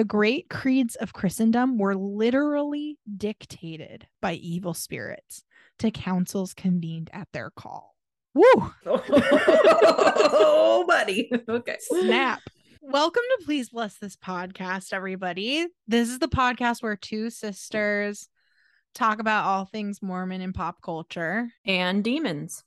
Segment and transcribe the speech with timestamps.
[0.00, 5.44] the great creeds of Christendom were literally dictated by evil spirits
[5.78, 7.94] to councils convened at their call.
[8.32, 8.46] Woo!
[8.86, 11.30] oh, buddy.
[11.46, 11.76] Okay.
[11.80, 12.40] Snap.
[12.80, 15.66] Welcome to Please Bless This Podcast, everybody.
[15.86, 18.26] This is the podcast where two sisters
[18.94, 22.64] talk about all things Mormon and pop culture And demons.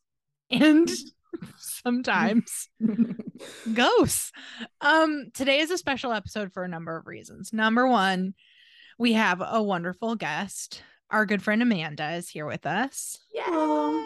[0.51, 0.87] and
[1.57, 2.69] sometimes
[3.73, 4.31] ghosts.
[4.81, 7.53] Um, today is a special episode for a number of reasons.
[7.53, 8.33] Number one,
[8.97, 10.81] we have a wonderful guest.
[11.09, 13.19] Our good friend Amanda is here with us.
[13.33, 14.05] Yeah.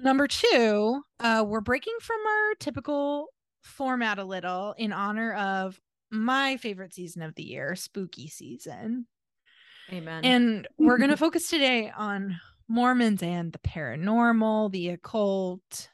[0.00, 3.28] Number two, uh, we're breaking from our typical
[3.62, 9.06] format a little in honor of my favorite season of the year, spooky season.
[9.92, 10.24] Amen.
[10.24, 12.38] And we're going to focus today on
[12.68, 15.88] Mormons and the paranormal, the occult,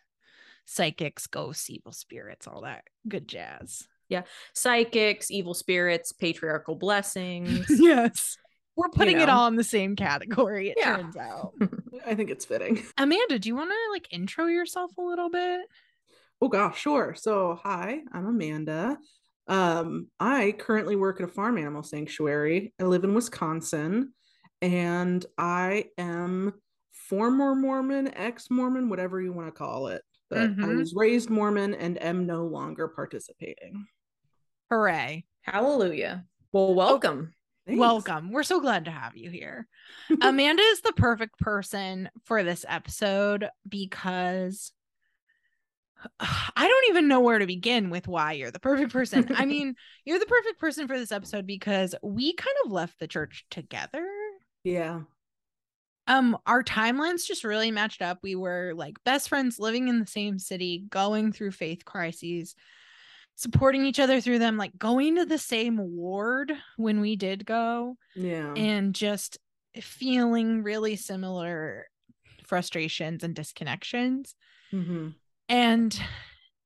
[0.66, 3.86] psychics, ghosts, evil spirits, all that good jazz.
[4.08, 4.22] Yeah.
[4.54, 7.66] Psychics, evil spirits, patriarchal blessings.
[7.68, 8.36] yes.
[8.76, 9.32] We're putting it know.
[9.34, 10.96] all in the same category, it Yeah.
[10.96, 11.52] turns out.
[12.06, 12.82] I think it's fitting.
[12.98, 15.60] Amanda, do you want to like intro yourself a little bit?
[16.42, 17.14] Oh gosh, sure.
[17.16, 18.98] So hi, I'm Amanda.
[19.46, 22.74] Um, I currently work at a farm animal sanctuary.
[22.80, 24.12] I live in Wisconsin,
[24.60, 26.54] and I am
[26.92, 30.02] former Mormon, ex-Mormon, whatever you want to call it.
[30.30, 30.78] But I Mhm.
[30.78, 33.86] was raised Mormon and am no longer participating.
[34.70, 35.26] Hooray.
[35.42, 36.24] Hallelujah.
[36.52, 37.34] Well, welcome.
[37.66, 37.78] Thanks.
[37.78, 38.30] Welcome.
[38.30, 39.66] We're so glad to have you here.
[40.20, 44.72] Amanda is the perfect person for this episode because
[46.20, 49.26] I don't even know where to begin with why you're the perfect person.
[49.34, 53.06] I mean, you're the perfect person for this episode because we kind of left the
[53.08, 54.06] church together.
[54.64, 55.02] Yeah.
[56.06, 58.18] Um our timelines just really matched up.
[58.22, 62.54] We were like best friends living in the same city, going through faith crises,
[63.36, 67.96] supporting each other through them, like going to the same ward when we did go
[68.14, 68.54] Yeah.
[68.56, 69.38] and just
[69.80, 71.88] feeling really similar
[72.44, 74.34] frustrations and disconnections
[74.72, 75.16] hmm
[75.48, 76.00] and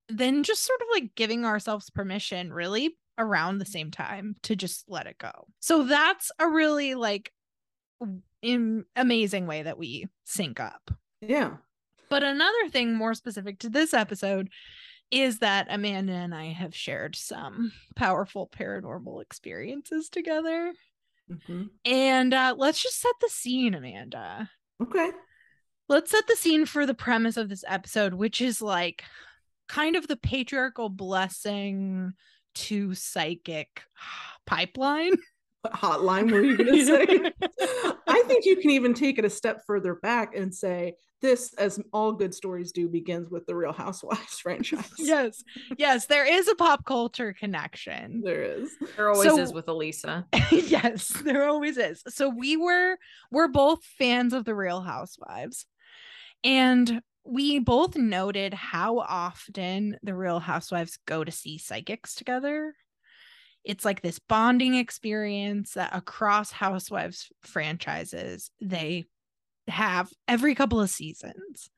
[0.09, 4.89] then just sort of like giving ourselves permission really around the same time to just
[4.89, 7.33] let it go so that's a really like
[8.43, 10.91] im- amazing way that we sync up
[11.21, 11.57] Yeah.
[12.11, 14.49] but another thing more specific to this episode
[15.11, 20.73] is that Amanda and I have shared some powerful paranormal experiences together.
[21.47, 24.51] hmm And uh, let's just set the scene, Amanda.
[24.83, 25.11] Okay.
[25.89, 29.03] Let's set the scene for the premise of this episode, which is like
[29.67, 32.13] kind of the patriarchal blessing
[32.57, 33.83] to psychic
[34.47, 35.15] pipeline.
[35.63, 37.33] What hotline were you going to say?
[38.07, 41.81] I think you can even take it a step further back and say this, as
[41.93, 44.89] all good stories do, begins with the Real Housewives franchise.
[44.99, 45.43] yes,
[45.77, 48.23] yes, there is a pop culture connection.
[48.25, 48.71] there is.
[48.97, 50.27] There always So- is with Elisa.
[50.53, 52.03] yes, there always is.
[52.09, 52.97] So we were
[53.33, 55.67] we're both fans of the Real Housewives.
[56.45, 62.75] And we both noted how often the Real Housewives go to see psychics together.
[63.69, 69.05] It's like this bonding experience that across Housewives franchises they
[69.69, 71.71] have every couple of seasons.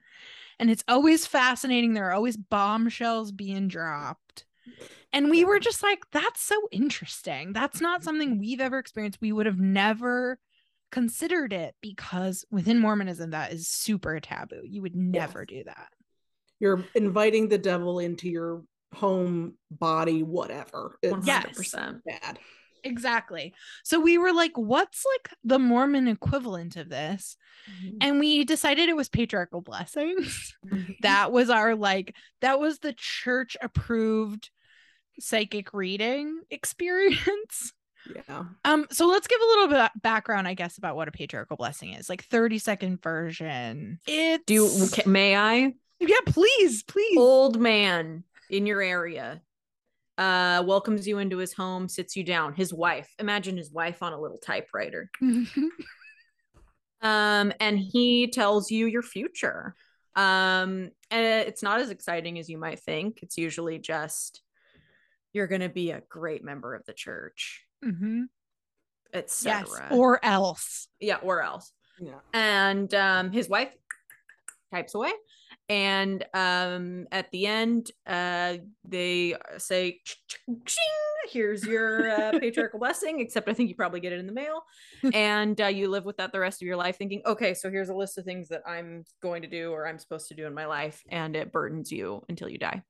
[0.58, 1.94] And it's always fascinating.
[1.94, 4.44] There are always bombshells being dropped.
[5.12, 7.52] And we were just like, that's so interesting.
[7.52, 9.20] That's not something we've ever experienced.
[9.20, 10.38] We would have never
[10.92, 14.62] considered it because within Mormonism, that is super taboo.
[14.64, 15.88] You would never do that.
[16.60, 18.62] You're inviting the devil into your
[18.94, 20.98] home, body, whatever.
[21.02, 21.46] It's Yes.
[21.56, 22.00] 100%.
[22.04, 22.38] bad.
[22.82, 23.52] Exactly.
[23.84, 27.36] So we were like, what's like the Mormon equivalent of this?
[28.00, 30.56] And we decided it was patriarchal blessings.
[31.02, 34.50] that was our like, that was the church approved
[35.20, 37.74] psychic reading experience.
[38.28, 38.44] Yeah.
[38.64, 41.58] Um, so let's give a little bit of background, I guess, about what a patriarchal
[41.58, 42.08] blessing is.
[42.08, 43.98] Like 30 second version.
[44.06, 45.74] it Do you, may I?
[46.00, 47.18] yeah, please, please.
[47.18, 49.40] Old man in your area
[50.18, 52.52] uh welcomes you into his home, sits you down.
[52.52, 55.10] His wife, imagine his wife on a little typewriter.
[57.02, 59.74] Um and he tells you your future.
[60.16, 63.20] Um and it's not as exciting as you might think.
[63.22, 64.42] It's usually just
[65.32, 68.24] you're going to be a great member of the church, Mhm.
[69.14, 69.60] etc.
[69.60, 70.88] Yes, or else.
[70.98, 71.72] yeah, or else.
[71.98, 72.18] Yeah.
[72.34, 73.72] and um his wife
[74.74, 75.12] types away
[75.70, 80.00] and um at the end uh they say
[81.30, 84.62] here's your uh, patriarchal blessing except i think you probably get it in the mail
[85.14, 87.88] and uh, you live with that the rest of your life thinking okay so here's
[87.88, 90.52] a list of things that i'm going to do or i'm supposed to do in
[90.52, 92.82] my life and it burdens you until you die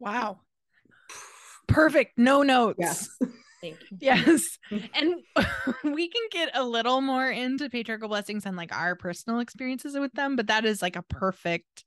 [0.00, 0.40] Wow.
[1.68, 2.18] Perfect.
[2.18, 2.78] No notes.
[2.80, 3.08] Yes.
[3.60, 3.98] Thank you.
[4.00, 4.58] Yes.
[4.70, 4.86] Mm-hmm.
[5.84, 9.98] And we can get a little more into patriarchal blessings and like our personal experiences
[9.98, 11.84] with them, but that is like a perfect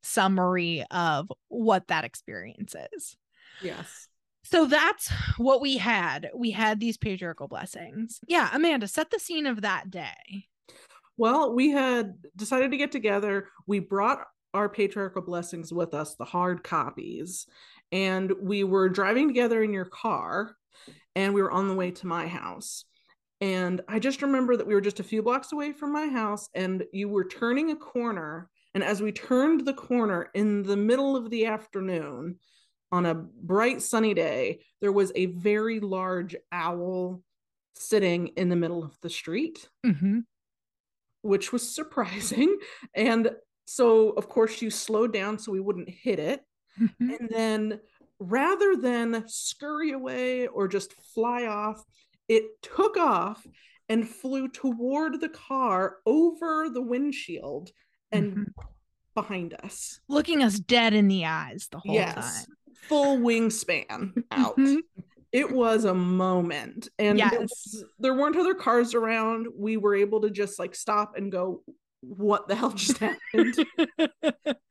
[0.00, 3.16] summary of what that experience is.
[3.60, 4.06] Yes.
[4.44, 6.30] So that's what we had.
[6.36, 8.20] We had these patriarchal blessings.
[8.28, 10.46] Yeah, Amanda, set the scene of that day.
[11.16, 13.48] Well, we had decided to get together.
[13.66, 17.46] We brought our patriarchal blessings with us, the hard copies,
[17.90, 20.54] and we were driving together in your car
[21.14, 22.84] and we were on the way to my house.
[23.40, 26.48] And I just remember that we were just a few blocks away from my house
[26.54, 28.48] and you were turning a corner.
[28.74, 32.36] And as we turned the corner in the middle of the afternoon
[32.90, 37.22] on a bright sunny day, there was a very large owl
[37.74, 40.20] sitting in the middle of the street, Mm-hmm.
[41.22, 42.56] which was surprising.
[42.94, 43.30] And
[43.66, 46.40] so, of course, you slowed down so we wouldn't hit it.
[46.80, 47.10] Mm-hmm.
[47.10, 47.80] And then
[48.18, 51.82] rather than scurry away or just fly off,
[52.28, 53.46] it took off
[53.88, 57.70] and flew toward the car over the windshield
[58.12, 58.46] and Mhm.
[59.14, 60.00] behind us.
[60.08, 62.14] Looking us dead in the eyes the whole yes.
[62.46, 62.56] time.
[62.88, 64.56] Full wingspan out.
[64.56, 64.78] Mhm.
[65.32, 66.88] It was a moment.
[66.98, 67.32] And Yes.
[67.38, 69.48] was- there weren't other cars around.
[69.54, 71.62] We were able to just like stop and go,
[72.00, 73.54] what the hell just happened?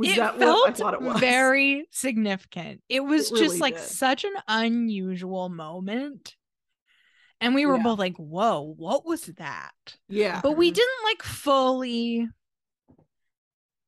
[0.00, 1.20] Was it that felt what I thought it was?
[1.20, 2.82] very significant.
[2.88, 3.84] It was just really like did.
[3.84, 6.36] such an unusual moment.
[7.40, 7.82] And we were Yeah.
[7.84, 9.72] both like, whoa, what was that?
[10.08, 10.40] yeah.
[10.42, 12.28] But we didn't like fully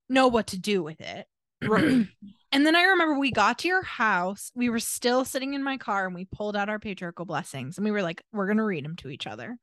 [0.09, 1.26] know what to do with it.
[1.62, 2.06] Right.
[2.53, 4.50] and then I remember we got to your house.
[4.55, 7.85] We were still sitting in my car and we pulled out our patriarchal blessings and
[7.85, 9.59] we were like, we're going to read them to each other,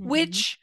[0.00, 0.06] Mhm.
[0.06, 0.58] which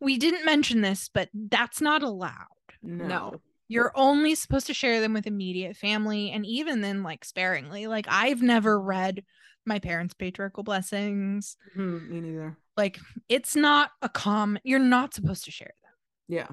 [0.00, 2.46] we didn't mention this, but that's not allowed.
[2.82, 3.40] no.
[3.68, 7.86] You're only supposed to share them with immediate family and even then, like sparingly.
[7.86, 9.24] Like, I've never read
[9.64, 11.56] my parents' patriarchal blessings.
[11.76, 12.56] Mhm, me neither.
[12.76, 12.98] Like,
[13.28, 15.92] it's not a common, you're not supposed to share them.
[16.28, 16.48] Yeah.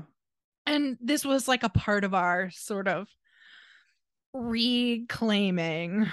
[0.66, 3.10] and this was like a part of our sort of
[4.34, 6.10] reclaiming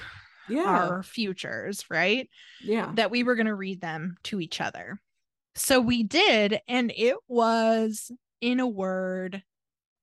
[0.49, 0.65] Yeah.
[0.65, 2.29] our futures right
[2.63, 2.91] yeah.
[2.97, 5.01] that we were going to read them to each other
[5.55, 8.11] so we did and it was
[8.41, 9.43] in a word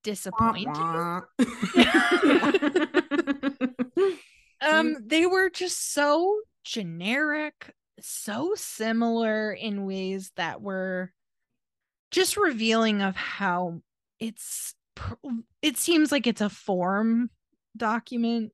[0.04, 1.22] disappointing wah.
[4.62, 11.12] um they were just so generic so similar in ways that were
[12.12, 13.82] just revealing of how
[14.20, 14.74] it's
[15.62, 17.30] it seems like it's a form
[17.76, 18.52] document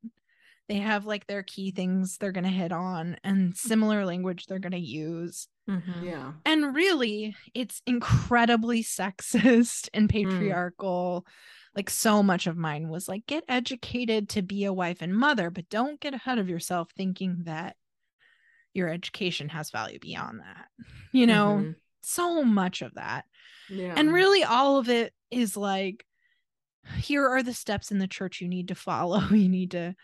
[0.70, 4.60] they have like their key things they're going to hit on and similar language they're
[4.60, 6.04] going to use Mhm.
[6.04, 6.32] yeah.
[6.46, 11.26] and really it's incredibly sexist and patriarchal
[11.76, 15.50] like so much of mine was like get educated to be a wife and mother
[15.50, 17.78] but don't get ahead of yourself thinking that
[18.74, 20.68] your education has value beyond that
[21.14, 21.76] you know Mhm.
[22.02, 23.26] so much of that
[23.70, 23.94] Yeah.
[23.96, 26.06] and really all of it is like
[26.98, 29.96] here are the steps in the church you need to follow you need to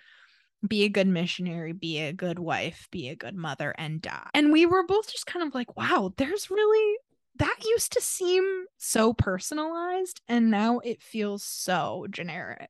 [0.67, 4.51] be a good missionary be a good wife be a good mother and die and
[4.51, 6.97] we were both just kind of like wow there's really
[7.38, 8.44] that used to seem
[8.77, 12.69] so personalized and now it feels so generic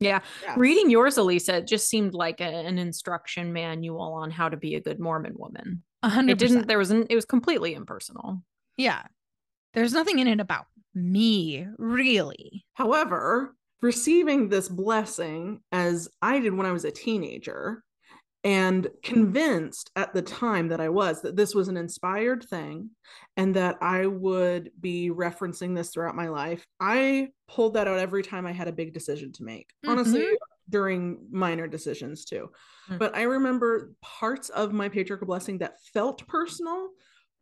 [0.00, 0.20] Yeah.
[0.56, 4.74] Reading yours, Elisa, it just seemed like a- an instruction manual on how to be
[4.74, 5.82] a good Mormon woman.
[6.02, 8.42] a hundred It didn't, there was, an, it was completely impersonal.
[8.76, 9.02] yeah
[9.72, 16.64] there's nothing in it about me really However, receiving this blessing as I did when
[16.64, 17.84] I was a teenager
[18.42, 22.88] and convinced at the time that I was that this was an inspired thing
[23.36, 28.22] and that I would be referencing this throughout my life, I pulled that out every
[28.22, 29.68] time I had a big decision to make.
[29.86, 30.28] Honestly,
[30.70, 32.50] during minor decisions too.
[32.90, 32.98] Mm.
[32.98, 36.88] But I remember parts of my patriarchal blessing that felt personal.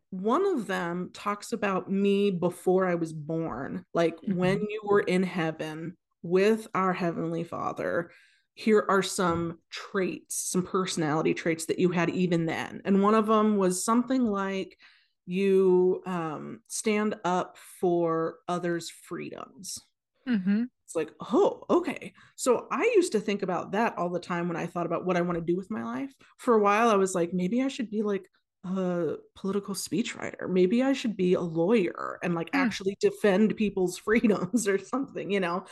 [0.09, 5.23] One of them talks about me before I was born, like when you were in
[5.23, 8.09] heaven with our Heavenly Father.
[8.55, 12.81] Here are some traits, some personality traits that you had even then.
[12.85, 14.77] And one of them was something like
[15.25, 19.79] you um, stand up for others' freedoms
[20.27, 20.63] mm-hmm.
[20.85, 24.57] it's like oh okay so i used to think about that all the time when
[24.57, 26.95] i thought about what i want to do with my life for a while i
[26.95, 28.25] was like maybe i should be like
[28.65, 32.59] a political speechwriter maybe i should be a lawyer and like Hmm.
[32.61, 35.65] actually defend people's freedoms or something you know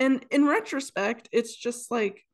[0.00, 2.26] and in retrospect it's just like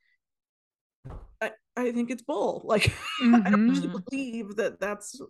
[1.43, 4.05] i, I think it's bull like i don't really Mhm.
[4.11, 5.21] believe that that's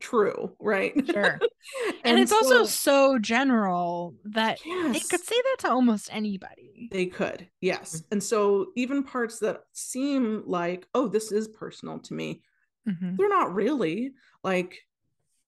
[0.00, 1.40] true right Sure.
[2.04, 4.60] and, it's also so general that
[4.92, 8.02] they could say that to almost anybody They could, yes.
[8.12, 12.40] And so even parts that seem like, oh, this is personal to me,
[12.88, 13.16] Mhm.
[13.18, 14.12] they're not really
[14.44, 14.78] like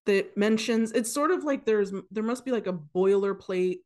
[0.06, 3.78] that mentions it's sort of like there's there must be like a boilerplate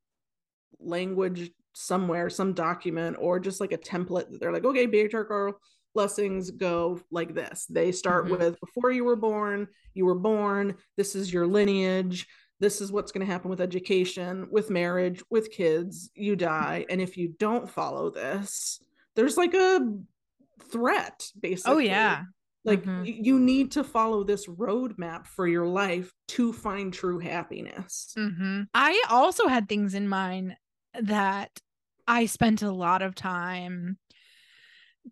[0.80, 5.52] language somewhere some document or just like a template that they're like okay patriarchal
[5.94, 8.38] blessings go like this they start Mhm.
[8.38, 12.26] with before you were born you were born this is your lineage
[12.60, 17.00] this is what's going to happen with education with marriage with kids you die and
[17.00, 18.80] if you don't follow this
[19.16, 19.80] there's like a
[20.70, 22.22] threat basically Oh yeah.
[22.64, 23.24] like Mhm.
[23.24, 28.12] you need to follow this roadmap for your life to find true happiness.
[28.16, 30.56] hmm I also had things in mind
[31.00, 31.60] that
[32.06, 33.98] I spent a lot of time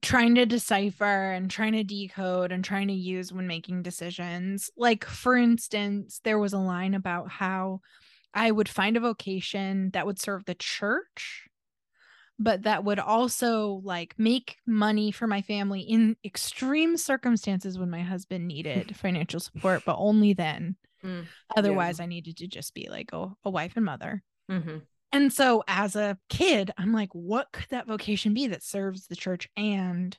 [0.01, 4.71] trying to decipher and trying to decode and trying to use when making decisions.
[4.77, 7.81] Like, for instance, there was a line about how
[8.33, 11.49] I would find a vocation that would serve the church,
[12.39, 18.01] but that would also like make money for my family in extreme circumstances when my
[18.01, 20.77] husband needed financial support, but only then.
[21.05, 21.27] Mm.
[21.55, 24.23] Otherwise, I needed to just be like a, a wife and mother.
[24.51, 24.79] Mm-hmm.
[25.13, 29.17] And so as a kid, I'm like, what could that vocation be that serves the
[29.17, 30.17] church and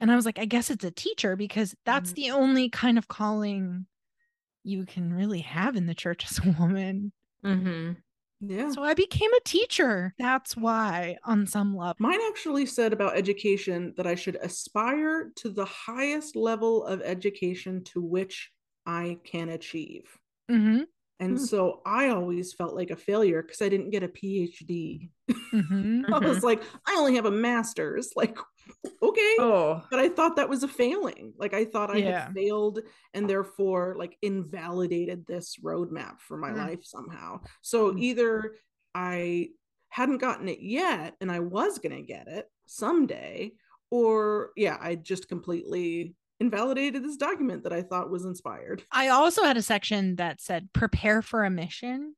[0.00, 2.14] and I was like, I guess it's a teacher because that's Mhm.
[2.14, 3.86] the only kind of calling
[4.64, 7.12] you can really have in the church as a woman.
[7.44, 7.92] Mm-hmm.
[8.40, 8.74] Yeah.
[8.74, 10.14] So I became a teacher.
[10.18, 11.96] That's why on some level.
[11.98, 17.84] Mine actually said about education that I should aspire to the highest level of education
[17.84, 18.52] to which
[18.86, 20.18] I can achieve.
[20.48, 20.86] hmm
[21.18, 21.44] And Hmm.
[21.44, 25.10] so I always felt like a failure because I didn't get a PhD.
[25.50, 28.12] hmm I was like, I only have a master's.
[28.16, 28.36] Like,
[29.02, 29.36] okay.
[29.38, 29.82] Oh.
[29.90, 31.32] But I thought that was a failing.
[31.38, 32.26] Like I thought I Yeah.
[32.26, 32.80] had failed
[33.14, 36.56] and therefore like invalidated this roadmap for my Mm.
[36.56, 37.40] life somehow.
[37.62, 38.00] So Mm.
[38.02, 38.56] either
[38.94, 39.50] I
[39.90, 43.52] hadn't gotten it yet and I was gonna get it someday,
[43.90, 48.82] or yeah, I just completely invalidated this document that I thought was inspired.
[48.92, 52.14] I also had a section that said prepare for a mission.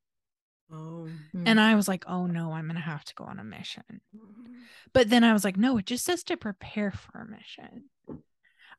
[0.72, 1.08] Oh.
[1.32, 1.44] Hmm.
[1.46, 3.84] And I was like, oh no, I'm gonna have to go on a mission.
[3.88, 4.52] Mm-hmm.
[4.92, 7.84] But then I was like, no, it just says to prepare for a mission.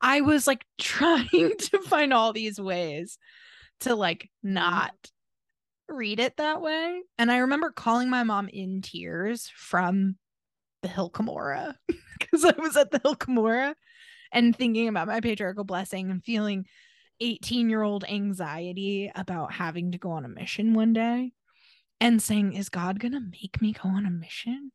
[0.01, 3.17] I was like trying to find all these ways
[3.81, 4.53] to like mm-hmm.
[4.53, 4.93] not
[5.87, 7.01] read it that way.
[7.17, 10.17] And I remember calling my mom in tears from
[10.81, 11.75] the Hill Cumorah
[12.19, 13.73] because I was at the Hill Cumorah
[14.31, 16.65] and thinking about my patriarchal blessing and feeling
[17.19, 21.33] 18 year old anxiety about having to go on a mission one day
[21.99, 24.71] and saying, Is God going to make me go on a mission?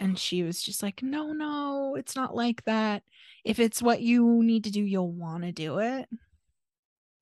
[0.00, 3.02] And she was just like, No, no, it's not like that.
[3.44, 6.08] If it's what you need to do, you'll want to do it.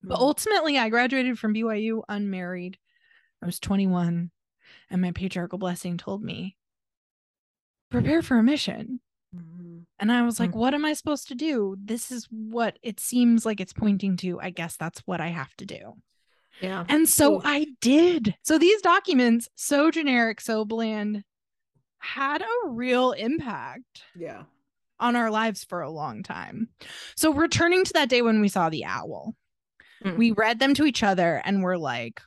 [0.03, 0.23] But Mm.
[0.23, 2.79] ultimately, I graduated from BYU unmarried.
[3.43, 4.31] I was 21,
[4.89, 6.57] and my patriarchal blessing told me,
[7.91, 9.01] Prepare for a mission.
[9.35, 9.66] Mhm.
[9.99, 10.57] And I was like, Mm.
[10.57, 11.77] What am I supposed to do?
[11.83, 14.41] This is what it seems like it's pointing to.
[14.41, 15.95] I guess that's what I have to do.
[16.61, 16.85] yeah.
[16.89, 17.43] And so Oof.
[17.45, 18.35] I did.
[18.43, 21.23] So these documents, so generic, so bland,
[21.99, 24.45] had a real impact Yeah.
[25.01, 26.69] on our lives for a long time.
[27.17, 29.35] So returning to that day when we saw the owl,
[30.05, 30.17] Mm.
[30.19, 32.21] we read them to each other and we're like,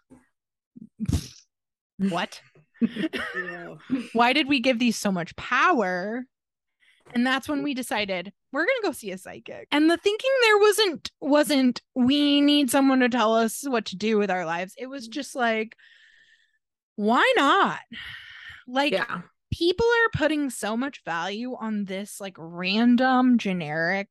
[1.97, 2.41] what?
[4.13, 6.25] Why did we give these so much power?
[7.13, 9.67] And that's when we decided we're going to go see a psychic.
[9.71, 14.17] And the thinking there wasn't wasn't we need someone to tell us what to do
[14.17, 14.73] with our lives.
[14.77, 15.75] It was just like
[16.95, 17.79] why not?
[18.67, 19.21] Like yeah.
[19.51, 24.07] people are putting so much value on this like random generic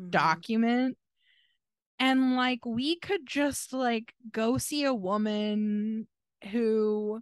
[0.00, 0.10] Mhm.
[0.10, 0.98] document
[2.00, 6.08] and like we could just like go see a woman
[6.50, 7.20] who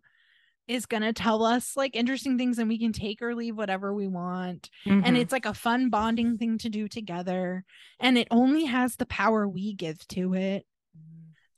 [0.69, 3.93] is going to tell us like interesting things and we can take or leave whatever
[3.93, 5.19] we want and Mhm.
[5.19, 7.65] it's like a fun bonding thing to do together
[7.99, 10.65] and it only has the power we give to it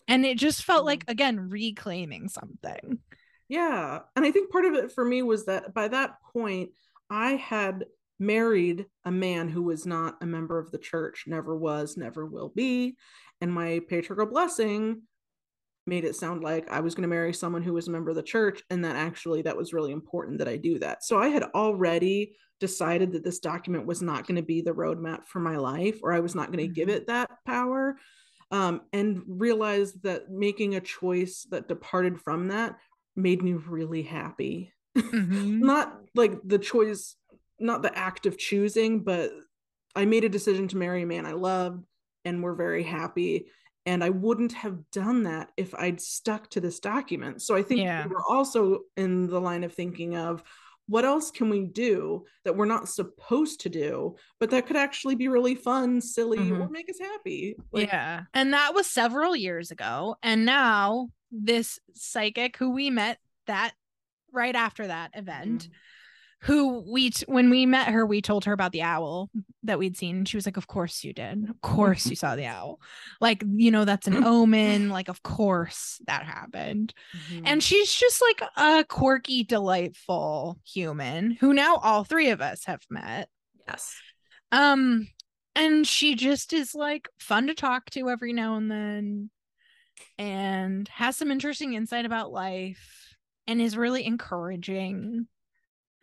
[0.08, 2.98] and it just felt like again reclaiming something
[3.46, 4.00] Yeah.
[4.16, 6.70] And I think part of it for me was that by that point,
[7.10, 7.84] I had
[8.18, 12.48] married a man who was not a member of the church, never was, never will
[12.48, 12.96] be.
[13.42, 15.02] And my patriarchal blessing
[15.86, 18.16] made it sound like I was going to marry someone who was a member of
[18.16, 18.62] the church.
[18.70, 21.04] And that actually, that was really important that I do that.
[21.04, 25.26] So I had already decided that this document was not going to be the roadmap
[25.26, 26.92] for my life, or I was not going to give Mhm.
[26.94, 27.98] it that power.
[28.50, 32.78] Um, and realized that making a choice that departed from that
[33.16, 34.72] made me really happy.
[34.96, 35.58] Mhm.
[35.60, 37.16] Not like the choice,
[37.58, 39.32] not the act of choosing, but
[39.96, 41.84] I made a decision to marry a man I loved
[42.24, 43.46] and we're very happy.
[43.86, 47.42] And I wouldn't have done that if I'd stuck to this document.
[47.42, 48.06] So I think Yeah.
[48.06, 50.42] we're also in the line of thinking of,
[50.86, 55.14] what else can we do that we're not supposed to do, but that could actually
[55.14, 56.60] be really fun, silly, Mhm.
[56.60, 57.56] or make us happy?
[57.72, 58.24] Like, yeah.
[58.34, 60.16] And that was several years ago.
[60.22, 63.72] And now this psychic who we met that
[64.30, 65.68] right after that event,
[66.44, 69.30] who we t- when we met her, we told her about the owl
[69.62, 70.24] that we'd seen.
[70.26, 71.48] She was like, Of course you did.
[71.48, 72.80] Of course you saw the owl.
[73.20, 74.90] Like, you know, that's an omen.
[74.90, 76.92] Like, of course that happened.
[77.30, 77.42] Mhm.
[77.46, 82.82] And she's just like a quirky, delightful human who now all three of us have
[82.90, 83.28] met.
[83.66, 83.94] yes.
[84.52, 85.08] Um,
[85.56, 89.30] and she just is like fun to talk to every now and then
[90.18, 95.26] and has some interesting insight about life and is really encouraging.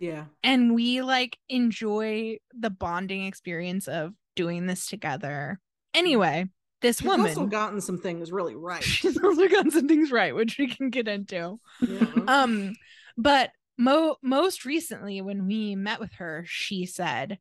[0.01, 0.25] Yeah.
[0.43, 5.59] And we like enjoy the bonding experience of doing this together.
[5.93, 6.47] Anyway,
[6.81, 8.83] this She's woman also gotten some things really right.
[8.83, 11.59] she's also gotten some things right, which we can get into.
[11.81, 12.07] Yeah.
[12.27, 12.73] Um,
[13.15, 17.37] but mo most recently when we met with her, she said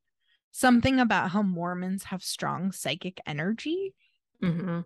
[0.52, 3.94] something about how Mormons have strong psychic energy.
[4.42, 4.84] Mhm.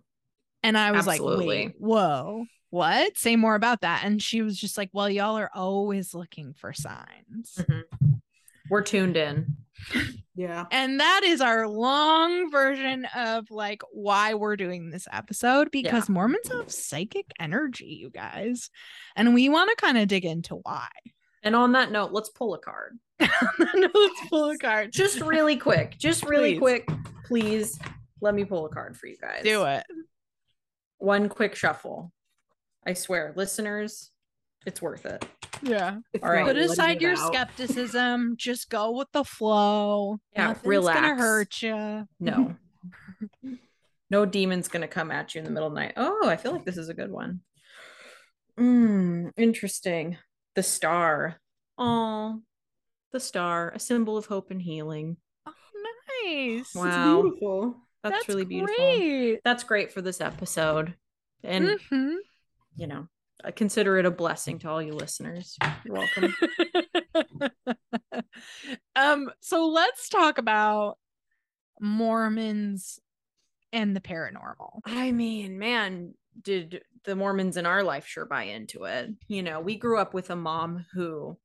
[0.65, 3.17] And I was like, wait, whoa, what?
[3.17, 4.03] Say more about that.
[4.05, 7.57] And she was just like, well, y'all are always looking for signs.
[7.59, 7.85] Mhm.
[8.71, 9.57] We're tuned in.
[10.35, 10.65] yeah.
[10.71, 16.49] And that is our long version of like why we're doing this episode because Mormons
[16.51, 18.71] have psychic energy, you guys.
[19.17, 20.89] And we want to kind of dig into why.
[21.43, 22.99] And on that note, let's pull a card.
[23.21, 23.29] no,
[23.95, 24.93] let's pull a card.
[24.93, 25.97] Just really quick.
[25.99, 26.59] Just really Please.
[26.59, 26.89] quick.
[27.27, 27.79] Please
[28.23, 29.43] let me pull a card for you guys.
[29.45, 29.85] do it.
[31.05, 32.13] One quick shuffle.
[32.87, 34.11] I swear, listeners,
[34.65, 35.23] it's worth it.
[35.63, 35.99] Yeah.
[36.23, 36.47] All right.
[36.47, 37.27] Put aside your out.
[37.27, 38.37] skepticism.
[38.39, 40.19] Just go with the flow.
[40.33, 41.01] Yeah, Nothing's relax.
[41.01, 42.09] gonna hurt you.
[42.19, 42.57] No.
[44.11, 45.93] no demon's gonna come at you in the middle of the night.
[45.99, 47.41] Oh, I feel like this is a good one.
[48.59, 50.17] Mm, interesting.
[50.55, 51.37] The star.
[51.77, 52.41] Oh,
[53.13, 55.19] the star, a symbol of hope and healing.
[55.47, 55.53] Oh,
[56.25, 56.75] nice.
[56.75, 56.87] Wow.
[56.87, 57.77] It's beautiful.
[58.13, 58.75] That's, really beautiful.
[58.77, 59.41] Great.
[59.45, 60.95] That's great for this episode.
[61.43, 62.17] And Mhm.
[62.77, 63.09] you know,
[63.43, 65.57] I consider it a blessing to all you listeners.
[65.85, 66.35] You're welcome.
[68.97, 69.31] um.
[69.41, 70.99] So let's talk about
[71.81, 72.99] Mormons
[73.73, 74.81] and the paranormal.
[74.85, 79.11] I mean, man, did the Mormons in our life sure buy into it.
[79.29, 81.37] You know, we grew up with a mom who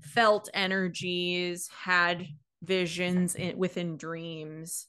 [0.00, 2.26] felt energies, had
[2.62, 4.86] visions in, within dreams.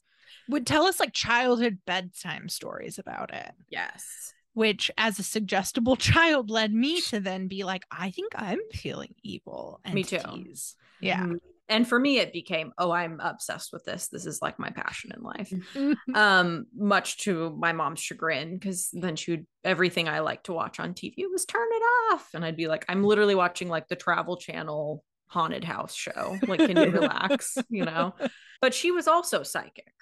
[0.49, 3.51] Would tell us like childhood bedtime stories about it.
[3.69, 4.33] Yes.
[4.53, 9.13] which as a suggestible child led me to then be like i think i'm feeling
[9.23, 10.17] evil Me too.
[10.17, 10.75] entities.
[10.99, 11.39] yeah Mhm.
[11.71, 14.07] And for me, it became, oh, I'm obsessed with this.
[14.07, 15.51] This is like my passion in life.
[15.51, 15.95] Mhm.
[16.15, 20.79] Um, much to my mom's chagrin, because then she would everything I like to watch
[20.79, 22.27] on TV was turn it off.
[22.33, 26.39] And I'd be like, I'm literally watching like the travel channel haunted house show.
[26.47, 27.55] Like, can you relax?
[27.69, 28.15] You know?
[28.61, 29.93] But she was also psychic.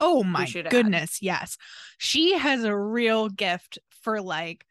[0.00, 0.70] Oh my should add.
[0.70, 1.56] goodness yes
[1.98, 4.64] she has a real gift for like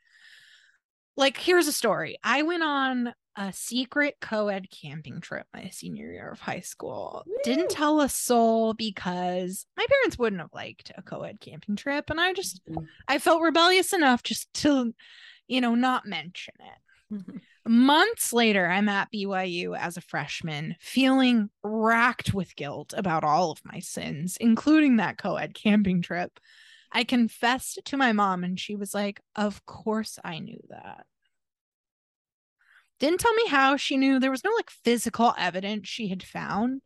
[1.15, 6.31] like here's a story i went on a secret co-ed camping trip my senior year
[6.31, 11.39] of high school didn't tell a soul because my parents wouldn't have liked a co-ed
[11.39, 12.87] camping trip and i just Mhm.
[13.07, 14.93] i felt rebellious enough just to
[15.47, 17.41] you know not mention it Mhm.
[17.67, 23.59] Months later, I'm at BYU as a freshman, feeling racked with guilt about all of
[23.65, 26.39] my sins, including that co ed camping trip.
[26.91, 31.05] I confessed to my mom, and she was like, Of course I knew that.
[32.99, 34.19] Didn't tell me how she knew.
[34.19, 36.81] There was no like physical evidence she had found.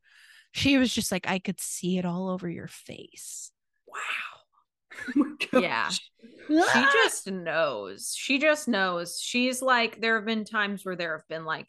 [0.52, 3.52] She was just like, I could see it all over your face.
[3.88, 4.41] Wow.
[5.54, 5.60] Oh.
[5.60, 5.90] Yeah.
[6.74, 8.14] she just knows.
[8.18, 9.20] She just knows.
[9.22, 11.68] She's like, there have been times where there have been like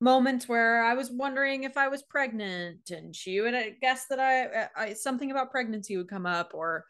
[0.00, 4.20] moments where I was wondering if I was pregnant, and she would uh, guess that
[4.20, 6.52] I, I something about pregnancy would come up.
[6.54, 6.84] Or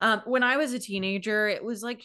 [0.00, 2.02] um, when I was a teenager, it was like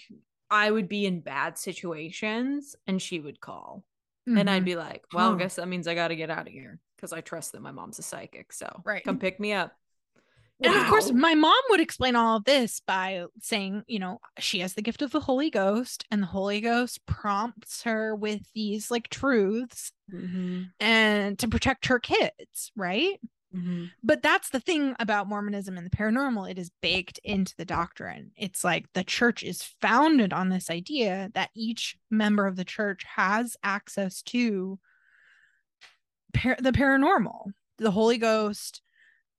[0.50, 3.84] I would be in bad situations, and she would call,
[4.28, 4.66] and I'd Mhm.
[4.66, 5.34] be like, "Well.
[5.34, 7.62] I guess that means I got to get out of here." Because I trust that
[7.62, 9.04] my mom's a psychic, so Right.
[9.04, 9.74] come pick me up.
[10.62, 14.60] And of course, my mom would explain all of this by saying, you know, she
[14.60, 18.92] has the gift of the Holy Ghost, and the Holy Ghost prompts her with these
[18.92, 20.72] like truths Mhm.
[20.80, 23.22] and to protect her kids, right?
[23.56, 23.92] Mhm.
[24.04, 28.32] But that's the thing about Mormonism and the paranormal, it is baked into the doctrine.
[28.36, 33.06] It's like the church is founded on this idea that each member of the church
[33.16, 34.78] has access to
[36.34, 38.82] par- the paranormal, the Holy Ghost,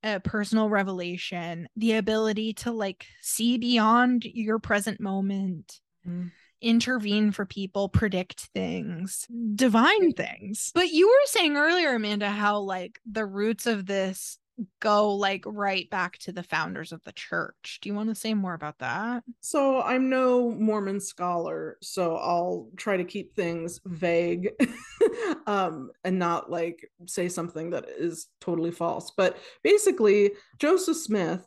[0.03, 5.79] a personal revelation, the ability to like see beyond your present moment.
[6.07, 6.31] Mhm.
[6.63, 10.71] intervene for people, predict things, divine things.
[10.75, 14.37] But you were saying earlier, Amanda, how like the roots of this
[14.79, 17.79] go like right back to the founders of the church.
[17.81, 19.23] Do you want to say more about that?
[19.39, 24.51] So I'm no Mormon scholar, so I'll try to keep things vague
[25.47, 29.11] um, and not like say something that is totally false.
[29.15, 31.45] But basically, Joseph Smith,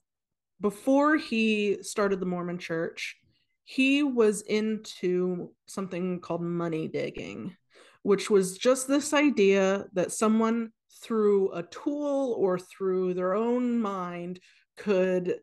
[0.61, 3.17] before he started the Mormon church,
[3.65, 7.57] he was into something called money digging,
[8.03, 10.71] which was just this idea that someone
[11.05, 14.41] through a tool or through their own mind
[14.77, 15.37] could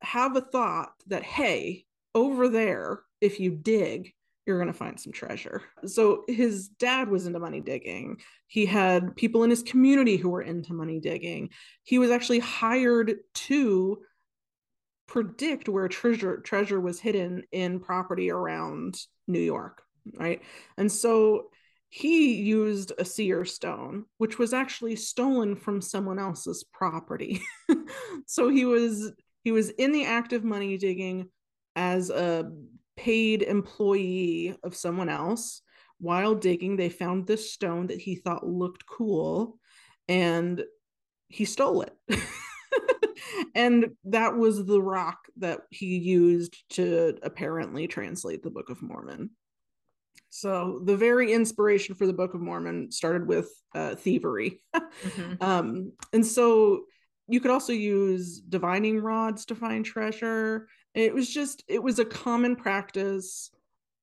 [0.00, 4.12] have a thought that, hey, over there, if you dig,
[4.46, 5.62] you're going to find some treasure.
[5.86, 8.18] So his dad was into money digging.
[8.46, 11.50] He had people in his community who were into money digging.
[11.82, 13.98] He was actually hired to
[15.08, 19.82] predict where treasure treasure was hidden in property around New York,
[20.18, 20.42] right?
[20.76, 21.50] And so
[21.88, 27.42] he used a seer stone, which was actually stolen from someone else's property.
[28.26, 29.12] so he was
[29.44, 31.28] he was in the act of money digging
[31.76, 32.50] as a
[32.96, 35.62] paid employee of someone else.
[35.98, 39.58] While digging, they found this stone that he thought looked cool
[40.08, 40.62] and
[41.28, 41.96] he stole it.
[43.54, 49.30] and that was the rock that he used to apparently translate the Book of Mormon.
[50.40, 54.60] So the very inspiration for the Book of Mormon started with uh, thievery.
[54.74, 55.34] mm-hmm.
[55.40, 56.82] um, and so
[57.28, 60.68] you could also use divining rods to find treasure.
[60.94, 63.50] It was just, it was a common practice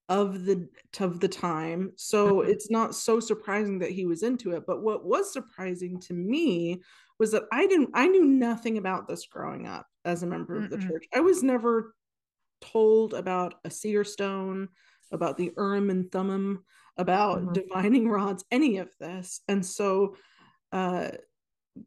[0.10, 0.68] of the
[1.00, 2.52] of the time so mm-hmm.
[2.52, 6.82] it's not so surprising that he was into it but what was surprising to me
[7.20, 10.66] was that i didn't i knew nothing about this growing up as a member mm
[10.66, 11.96] of the church i was never
[12.60, 14.68] told about a seer stone
[15.14, 16.64] about the Urim and Thummim,
[16.98, 17.54] about mm-hmm.
[17.54, 19.42] divining rods, any of this.
[19.48, 20.16] And so
[20.72, 21.12] uh,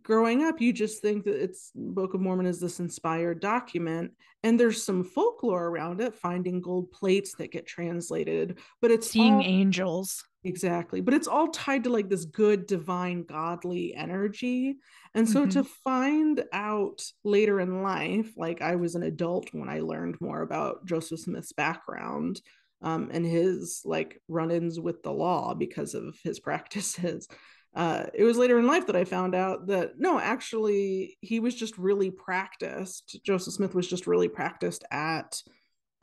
[0.02, 4.12] growing up, you just think that it's Book of Mormon is this inspired document,
[4.42, 9.34] and there's some folklore around it, finding gold plates that get translated, but it's seeing
[9.34, 10.24] all, angels.
[10.44, 11.00] Exactly.
[11.00, 14.76] But it's all tied to like this good, divine, godly energy.
[15.14, 15.50] And so mm-hmm.
[15.50, 20.42] to find out later in life, like I was an adult when I learned more
[20.42, 22.40] about Joseph Smith's background,
[22.82, 27.28] um, and his like run-ins with the law because of his practices.
[27.74, 31.54] Uh, it was later in life that I found out that no, actually, he was
[31.54, 33.20] just really practiced.
[33.22, 35.42] Joseph Smith was just really practiced at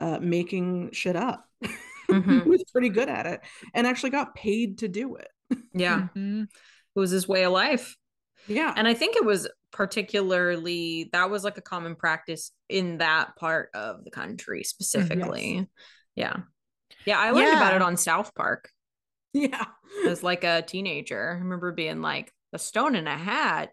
[0.00, 1.44] uh, making shit up.
[2.10, 2.40] Mm-hmm.
[2.40, 3.40] he was pretty good at it
[3.72, 5.28] and actually got paid to do it.
[5.72, 6.00] Yeah.
[6.00, 6.42] Mm-hmm.
[6.42, 7.96] It was his way of life.
[8.46, 8.72] Yeah.
[8.76, 13.70] And I think it was particularly that was like a common practice in that part
[13.74, 15.54] of the country specifically.
[15.54, 15.66] Yes.
[16.14, 16.36] Yeah.
[17.06, 17.56] Yeah, I learned yeah.
[17.56, 18.70] about it on South Park.
[19.32, 19.64] Yeah.
[20.06, 21.30] As like a teenager.
[21.36, 23.72] I remember being like, a stone in a hat.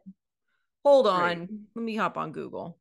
[0.84, 1.22] Hold on.
[1.22, 1.50] Right.
[1.76, 2.80] Let me hop on Google.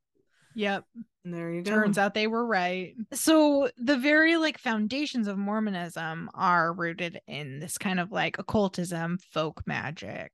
[0.54, 0.84] Yep.
[1.24, 1.70] And there you go.
[1.70, 2.94] Turns out they were right.
[3.12, 9.18] So the very like foundations of Mormonism are rooted in this kind of like occultism,
[9.30, 10.32] folk magic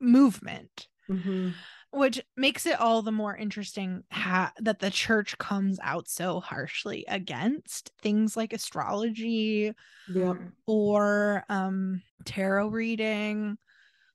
[0.00, 0.86] movement.
[1.10, 1.50] Mm-hmm
[1.92, 7.04] which makes it all the more interesting ha- that the church comes out so harshly
[7.08, 9.72] against things like astrology
[10.12, 10.36] yep.
[10.66, 13.58] or um tarot reading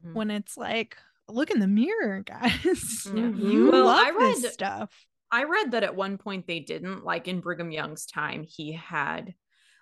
[0.03, 0.13] mm-hmm.
[0.13, 3.39] when it's like look in the mirror guys mm-hmm.
[3.39, 7.03] you well, love I read, this stuff i read that at one point they didn't
[7.03, 9.33] like in brigham young's time he had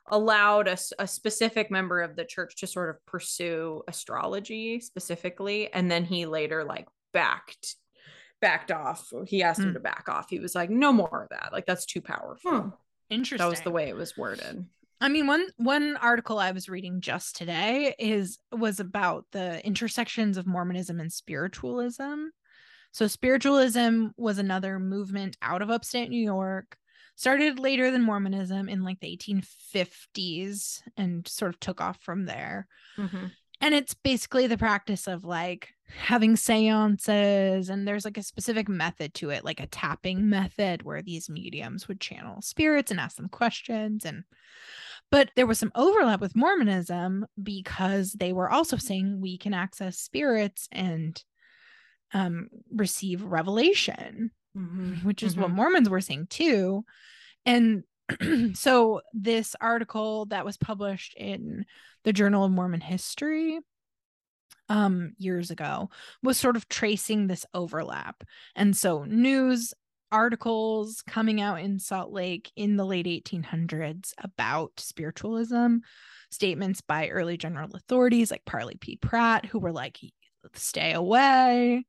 [0.07, 5.89] allowed a, a specific member of the church to sort of pursue astrology specifically and
[5.89, 7.75] then he later like backed
[8.43, 9.13] backed off.
[9.25, 9.63] He asked mm.
[9.63, 9.75] him hmm.
[9.75, 10.29] to back off.
[10.29, 11.53] He was like, no more of that.
[11.53, 12.51] Like that's too powerful.
[12.51, 12.63] Huh.
[13.09, 13.37] Interesting.
[13.37, 14.65] That was the way it was worded.
[14.99, 20.35] I mean, one one article I was reading just today is was about the intersections
[20.37, 22.25] of Mormonism and spiritualism.
[22.91, 26.77] So spiritualism was another movement out of upstate New York,
[27.15, 32.67] started later than Mormonism in like the 1850s and sort of took off from there.
[32.97, 33.27] Mm-hmm.
[33.61, 39.13] And it's basically the practice of like having seances and there's like a specific method
[39.13, 43.29] to it like a tapping method where these mediums would channel spirits and ask them
[43.29, 44.23] questions and
[45.11, 49.99] but there was some overlap with mormonism because they were also saying we can access
[49.99, 51.23] spirits and
[52.13, 54.95] um, receive revelation mm-hmm.
[55.05, 55.43] which is mm-hmm.
[55.43, 56.83] what mormons were saying too
[57.45, 57.83] and
[58.53, 61.65] so this article that was published in
[62.03, 63.59] the journal of mormon history
[64.73, 65.89] um years ago
[66.23, 68.23] was sort of tracing this overlap
[68.55, 69.73] and so news
[70.13, 75.77] articles coming out in Salt Lake in the late 1800s about spiritualism,
[76.29, 78.95] statements by early general authorities like Parley P.
[78.95, 79.97] Pratt, who were like,
[80.53, 81.83] stay away.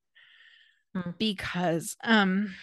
[0.94, 1.10] Hmm.
[1.18, 2.54] Because, um,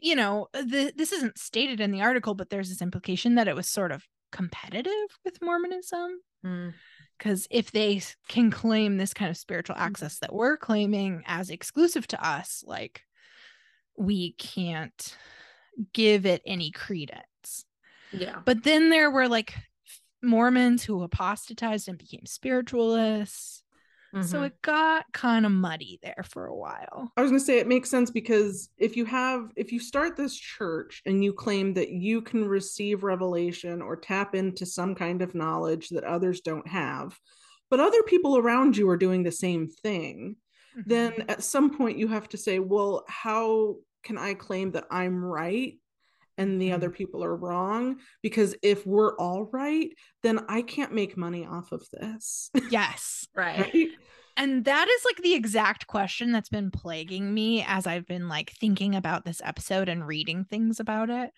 [0.00, 3.56] you know, the, this isn't stated in the article, but there's this implication that it
[3.56, 6.72] was sort of competitive with Mormonism Mm.
[7.18, 9.84] Because if they can claim this kind of spiritual mm-hmm.
[9.84, 13.02] access that we're claiming as exclusive to us like
[13.96, 15.16] we can't
[15.92, 17.64] give it any credence.
[18.12, 18.40] Yeah.
[18.46, 19.54] but then there were like
[20.22, 23.62] mormons who apostatized and became spiritualists
[24.20, 24.44] so Mhm.
[24.44, 27.66] it got kind of muddy there for a while I was going to say it
[27.66, 31.90] makes sense because if you have, if you start this church and you claim that
[31.90, 37.18] you can receive revelation or tap into some kind of knowledge that others don't have,
[37.70, 40.36] but other people around you are doing the same thing,
[40.86, 41.28] then Mhm.
[41.28, 45.74] at some point you have to say, well, how can I claim that I'm right
[46.38, 47.98] and the other people are wrong?
[48.22, 49.90] Because if we're all right,
[50.22, 52.50] then I can't make money off of this.
[52.70, 53.60] yes right.
[53.60, 53.88] right?
[54.36, 58.52] And that is like the exact question that's been plaguing me as I've been like
[58.52, 61.30] thinking about this episode and reading things about it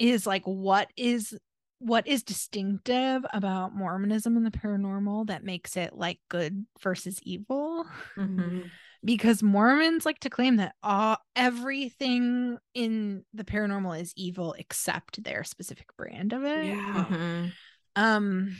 [0.00, 1.38] is like what is
[1.78, 7.84] what is distinctive about Mormonism and the paranormal that makes it like good versus evil?
[8.16, 8.70] Mhm.
[9.06, 15.44] Because Mormons like to claim that all everything in the paranormal is evil except their
[15.44, 16.66] specific brand of it.
[16.66, 17.06] Yeah.
[17.08, 17.52] Mhm.
[17.94, 18.56] Um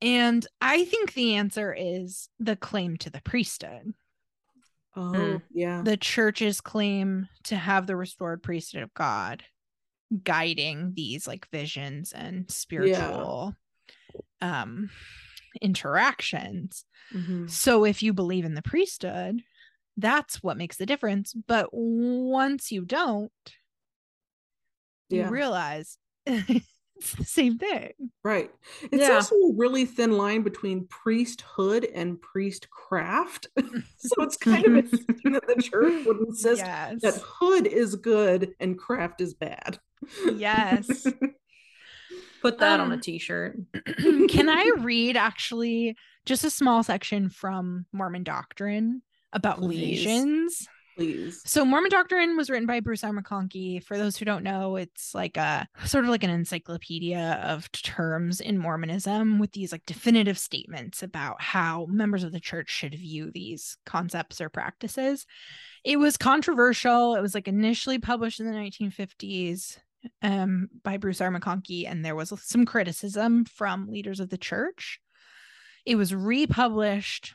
[0.00, 3.94] and I think the answer is the claim to the priesthood.
[4.94, 5.42] Oh, Mm.
[5.52, 5.82] yeah.
[5.82, 9.42] The church's claim to have the restored priesthood of God
[10.22, 13.56] guiding these like visions and spiritual
[14.40, 14.90] um
[15.60, 16.84] interactions.
[17.12, 17.48] Mhm.
[17.50, 19.42] So if you believe in the priesthood,
[19.98, 21.34] that's what makes the difference.
[21.34, 23.30] But once you don't,
[25.10, 27.92] you realize it's the same thing.
[28.22, 28.50] Right.
[28.92, 29.14] It's Yeah.
[29.16, 33.48] also a really thin line between priesthood and priestcraft.
[33.98, 37.00] so it's kind of interesting that the church would insist yes.
[37.02, 39.78] that hood is good and craft is bad.
[40.36, 41.06] Yes.
[42.40, 43.58] Put that on a Um, t-shirt.
[44.28, 49.98] Can I read actually just a small section from Mormon Doctrine about Please.
[50.04, 50.68] visions?
[50.98, 51.42] Please.
[51.44, 53.12] So Mormon Doctrine was written by Bruce R.
[53.12, 53.80] McConkie.
[53.84, 58.40] For those who don't know, it's like a sort of like an encyclopedia of terms
[58.40, 63.30] in Mormonism with these like definitive statements about how members of the church should view
[63.32, 65.24] these concepts or practices.
[65.84, 67.14] It was controversial.
[67.14, 69.78] It was like initially published in the 1950s
[70.22, 71.30] um by Bruce R.
[71.30, 74.98] McConkie, and there was some criticism from leaders of the church.
[75.86, 77.34] It was republished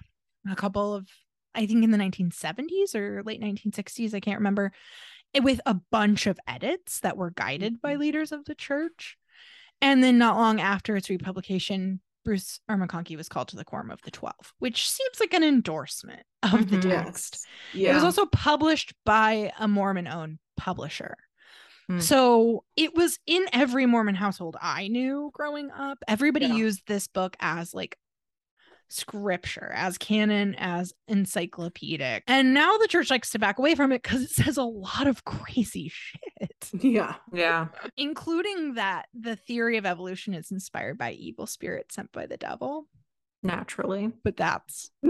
[0.49, 1.07] a couple of
[1.55, 4.71] I think in the 1970s or late 1960s, I can't remember,
[5.41, 7.99] with a bunch of edits that were guided by Mhm.
[7.99, 9.17] leaders of the church.
[9.81, 12.77] And then not long after its republication, Bruce R.
[12.77, 16.69] McConkie was called to the Quorum of the Twelve, which seems like an endorsement of
[16.69, 16.81] the Mhm.
[16.83, 17.45] text.
[17.73, 17.91] Yes.
[17.91, 21.17] It was also published by a Mormon owned publisher.
[21.87, 21.99] Hmm.
[21.99, 25.97] So it was in every Mormon household I knew growing up.
[26.07, 26.55] Everybody Yeah.
[26.55, 27.97] used this book as like
[28.93, 32.23] scripture, as canon, as encyclopedic.
[32.27, 35.07] And now the church likes to back away from it because it says a lot
[35.07, 37.15] of crazy shit, yeah.
[37.31, 37.67] Yeah.
[37.97, 42.87] including that the theory of evolution is inspired by evil spirits sent by the devil.
[43.41, 44.11] Naturally.
[44.23, 44.91] But that's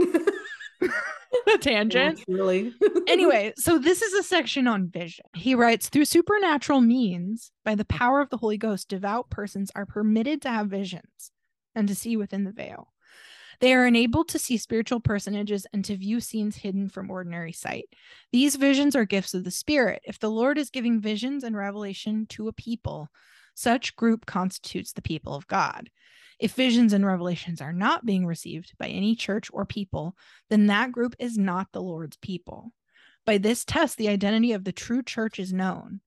[1.53, 2.23] a tangent.
[2.27, 2.73] Really.
[3.07, 5.25] anyway, so this is a section on vision.
[5.35, 9.85] He writes through supernatural means, by the power of the Holy Ghost, devout persons are
[9.85, 11.31] permitted to have visions
[11.75, 12.92] and to see within the veil.
[13.63, 17.86] They are enabled to see spiritual personages and to view scenes hidden from ordinary sight.
[18.34, 20.02] These visions are gifts of the Spirit.
[20.04, 23.08] If the Lord is giving visions and revelation to a people,
[23.56, 25.89] such group constitutes the people of God.
[26.39, 30.17] If visions and revelations are not being received by any church or people,
[30.49, 32.73] then that group is not the Lord's people.
[33.26, 36.02] By this test, the identity of the true church is known.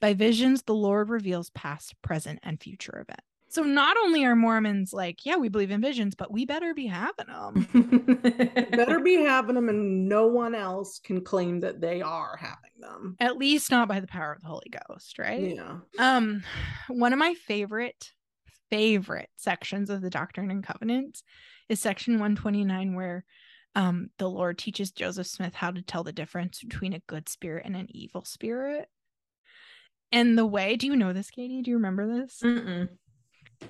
[0.00, 3.29] By visions, the Lord reveals past, present, and future events.
[3.50, 6.86] So not only are Mormons like, yeah, we believe in visions, but we better be
[6.86, 8.68] having them.
[8.70, 13.16] Better be having them, and no one else can claim that they are having them.
[13.18, 15.56] At least not by the power of the Holy Ghost, right?
[15.56, 15.78] Yeah.
[15.98, 16.44] Um,
[16.86, 18.12] one of my favorite,
[18.70, 21.24] favorite sections of the Doctrine and Covenants
[21.68, 23.24] is section 129, where
[23.74, 27.66] um the Lord teaches Joseph Smith how to tell the difference between a good spirit
[27.66, 28.88] and an evil spirit.
[30.12, 31.62] And the way, do you know this, Katie?
[31.62, 32.40] Do you remember this?
[32.44, 32.88] Mm-mm.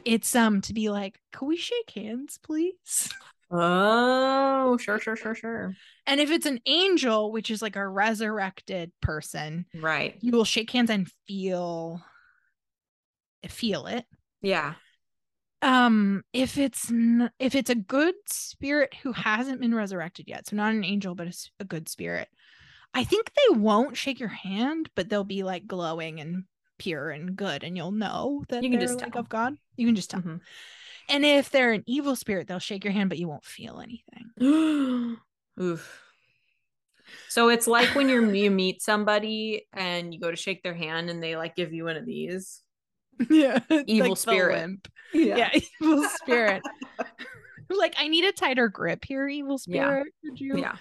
[0.04, 3.10] It's um to be like, can we shake hands, please?
[3.52, 5.74] Oh, sure, sure, sure, sure.
[6.06, 10.16] And if it's an angel, which is like a resurrected person, Right.
[10.20, 12.00] you will shake hands and feel
[13.48, 14.06] feel it.
[14.40, 14.74] Yeah.
[15.62, 20.54] Um if it's n- if it's a good spirit who hasn't been resurrected yet, so
[20.54, 22.28] not an angel but a good spirit.
[22.94, 26.44] I think they won't shake your hand, but they'll be like glowing and
[26.80, 29.20] pure and good and you'll know that You can just like tell.
[29.20, 29.54] of God.
[29.76, 30.20] You can just tell.
[30.22, 30.40] Mhm.
[31.08, 35.16] And if they're an evil spirit, they'll shake your hand but you won't feel anything.
[35.60, 36.02] Oof.
[37.28, 41.10] So it's like when you're you meet somebody and you go to shake their hand
[41.10, 42.62] and they like give you one of these.
[43.30, 43.60] yeah.
[43.86, 44.58] Evil the spirit.
[44.58, 44.88] limp.
[45.12, 46.62] yeah, evil spirit.
[47.70, 49.86] like I need a tighter grip here, evil Yeah.
[49.86, 50.06] spirit.
[50.24, 50.58] Could you?
[50.58, 50.76] Yeah.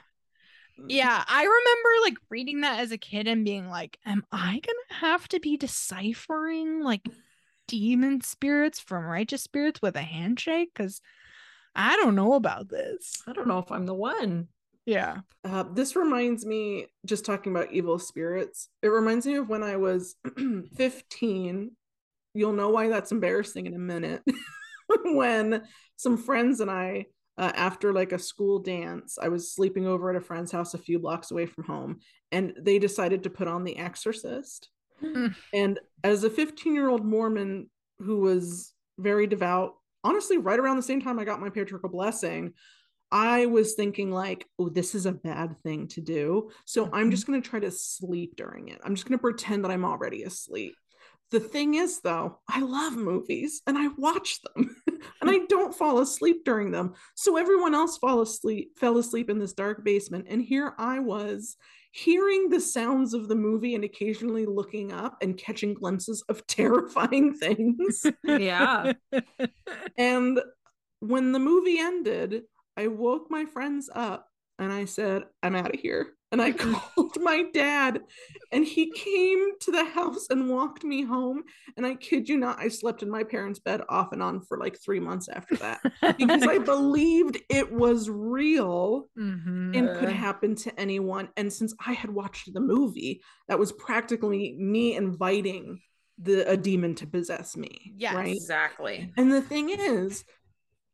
[0.87, 4.99] Yeah, I remember like reading that as a kid and being like, am I gonna
[5.01, 7.07] have to be deciphering like
[7.67, 10.69] demon spirits from righteous spirits with a handshake?
[10.73, 11.01] Because
[11.75, 13.21] I don't know about this.
[13.27, 14.47] I don't know if I'm the one.
[14.85, 15.17] Yeah.
[15.43, 19.77] Uh, this reminds me, just talking about evil spirits, it reminds me of when I
[19.77, 20.15] was
[20.75, 21.71] 15.
[22.33, 24.23] You'll know why that's embarrassing in a minute.
[25.05, 25.63] when
[25.95, 27.05] some friends and I,
[27.39, 30.77] uh, after like a school dance, I was sleeping over at a friend's house a
[30.77, 31.99] few blocks away from home,
[32.33, 34.69] and they decided to put on The Exorcist.
[35.01, 35.33] Mm.
[35.53, 40.83] And as a 15 year old Mormon who was very devout, honestly, right around the
[40.83, 42.53] same time I got my patriarchal blessing,
[43.09, 46.51] I was thinking like, oh, this is a bad thing to do.
[46.65, 48.81] So I'm just going to try to sleep during it.
[48.83, 50.75] I'm just going to pretend that I'm already asleep.
[51.31, 54.75] The thing is, though, I love movies and I watch them
[55.21, 56.93] and I don't fall asleep during them.
[57.15, 60.27] So everyone else fall asleep, fell asleep in this dark basement.
[60.29, 61.57] And here I was
[61.91, 67.33] hearing the sounds of the movie and occasionally looking up and catching glimpses of terrifying
[67.33, 68.05] things.
[68.23, 68.93] Yeah.
[69.97, 70.39] And
[70.99, 72.43] when the movie ended,
[72.77, 76.13] I woke my friends up and I said, I'm out of here.
[76.31, 78.01] And I called my dad,
[78.51, 81.43] and he came to the house and walked me home.
[81.77, 84.57] And I kid you not, I slept in my parents' bed off and on for
[84.57, 85.79] like three months after that
[86.17, 89.75] because I believed it was real Mhm.
[89.77, 90.13] and could Uh.
[90.13, 91.29] happen to anyone.
[91.37, 95.81] And since I had watched the movie, that was practically me inviting
[96.17, 97.93] the a demon to possess me.
[97.97, 98.35] Yeah, Right.
[98.35, 99.11] Exactly.
[99.17, 100.25] And the thing is,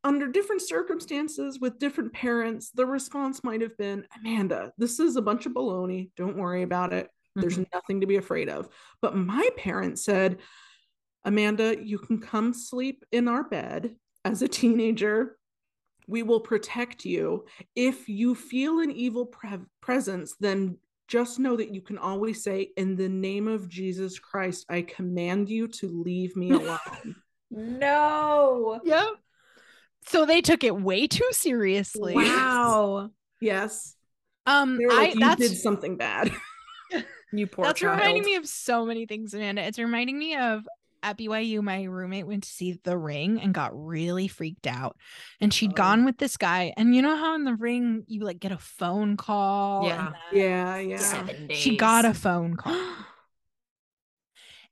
[0.05, 5.21] under different circumstances with different parents, the response might have been, Amanda, this is a
[5.21, 6.11] bunch of baloney.
[6.15, 7.09] Don't worry about it.
[7.35, 7.65] There's Mhm.
[7.73, 8.69] nothing to be afraid of.
[9.01, 10.39] But my parents said,
[11.25, 15.37] Amanda, you can come sleep in our bed as a teenager.
[16.07, 17.45] We will protect you.
[17.75, 22.71] If you feel an evil pre- presence, then just know that you can always say,
[22.77, 27.15] In the name of Jesus Christ, I command you to leave me alone.
[27.49, 28.79] No.
[28.83, 29.07] Yep.
[30.07, 32.13] So they took it way too seriously.
[32.15, 33.09] Wow.
[33.41, 33.95] yes.
[34.45, 36.31] Um, They were I you that's did something bad.
[37.33, 37.97] You poor that's child.
[37.99, 39.61] reminding me of so many things, Amanda.
[39.63, 40.65] It's reminding me of
[41.03, 44.95] at BYU, my roommate went to see The Ring and got really freaked out.
[45.41, 45.75] And she'd Oh.
[45.75, 46.73] gone with this guy.
[46.77, 49.85] And you know how in The Ring you like get a phone call?
[49.85, 50.05] Yeah.
[50.07, 50.97] and then yeah, yeah.
[50.97, 51.57] Seven days.
[51.57, 52.73] She got a phone call.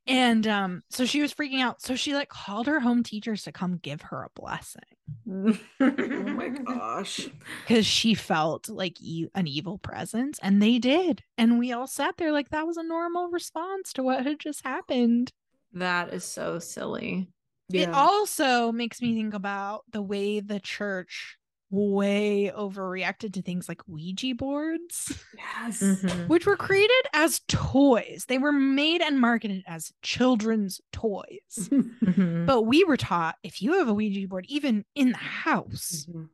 [0.06, 1.82] And um, so she was freaking out.
[1.82, 4.82] So she like called her home teachers to come give her a blessing
[5.30, 7.30] Oh my gosh.
[7.66, 11.24] because she felt like e- an evil presence, and they did.
[11.38, 14.66] And we all sat there like that was a normal response to what had just
[14.66, 15.32] happened.
[15.74, 17.30] That is so silly.
[17.72, 17.92] It Yeah.
[17.94, 21.38] also makes me think about the way the church
[21.74, 25.82] way overreacted to things like Ouija boards, yes.
[25.82, 26.28] Mhm.
[26.28, 28.26] which were created as toys.
[28.28, 31.26] They were made and marketed as children's toys.
[31.58, 32.46] Mhm.
[32.46, 36.30] But we were taught if you have a Ouija board, even in the house, Mhm.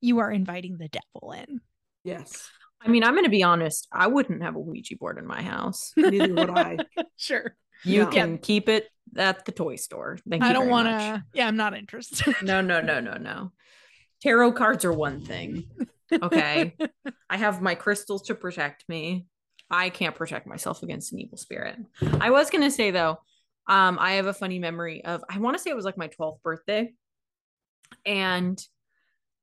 [0.00, 1.60] you are inviting the devil in.
[2.02, 2.50] Yes.
[2.80, 3.86] I mean, I'm going to be honest.
[3.92, 5.92] I wouldn't have a Ouija board in my house.
[5.96, 6.78] Neither would I.
[7.16, 7.54] Sure.
[7.84, 8.10] You No.
[8.10, 10.18] can keep it at the toy store.
[10.28, 10.48] Thank you.
[10.48, 11.24] I don't want to.
[11.34, 12.34] Yeah, I'm not interested.
[12.42, 13.52] No, no, no, no, no.
[14.22, 15.64] Tarot cards are one thing.
[16.12, 16.76] Okay.
[17.30, 19.26] I have my crystals to protect me.
[19.70, 21.76] I can't protect myself against an evil spirit.
[22.20, 23.18] I was going to say though,
[23.68, 26.08] um I have a funny memory of I want to say it was like my
[26.08, 26.92] 12th birthday
[28.04, 28.58] and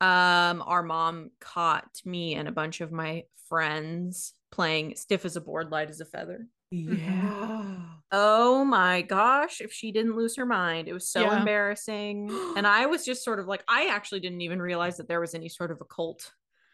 [0.02, 5.42] um our mom caught me and a bunch of my friends playing stiff as a
[5.42, 6.48] board light as a feather.
[6.72, 7.80] Yeah.
[8.12, 10.88] Oh my gosh, if she didn't lose her mind.
[10.88, 11.40] It was so Yeah.
[11.40, 12.30] embarrassing.
[12.56, 15.34] And I was just sort of like, I actually didn't even realize that there was
[15.36, 16.32] any sort of occult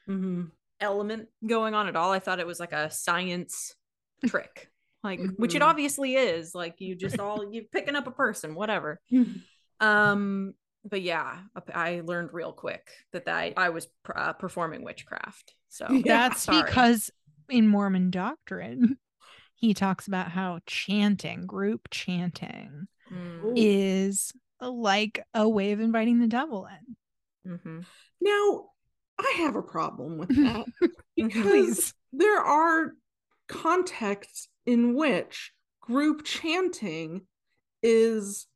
[0.08, 0.52] Mhm.
[0.80, 2.12] element going on at all.
[2.12, 3.76] I thought it was like a science
[4.26, 4.72] trick,
[5.04, 5.66] like, which it Mhm.
[5.68, 6.54] obviously is.
[6.56, 9.02] Like, you just all, you picking up a person, whatever.
[9.12, 9.41] Mhm.
[9.82, 10.54] Um,
[10.86, 11.41] but yeah,
[11.74, 15.54] I learned real quick that that I was uh, performing witchcraft.
[15.70, 16.30] So Yeah.
[16.30, 16.64] That's sorry.
[16.64, 17.10] because
[17.50, 18.98] in Mormon doctrine,
[19.66, 23.53] he talks about how chanting, group chanting, Mm, Ooh.
[23.55, 26.68] is like a way of inviting the devil
[27.45, 27.51] in.
[27.51, 27.86] mhm.
[28.22, 28.70] Now,
[29.20, 30.66] I have a problem with that
[31.16, 32.93] because there are
[33.47, 35.51] contexts in which
[35.82, 37.28] group chanting
[37.84, 38.47] is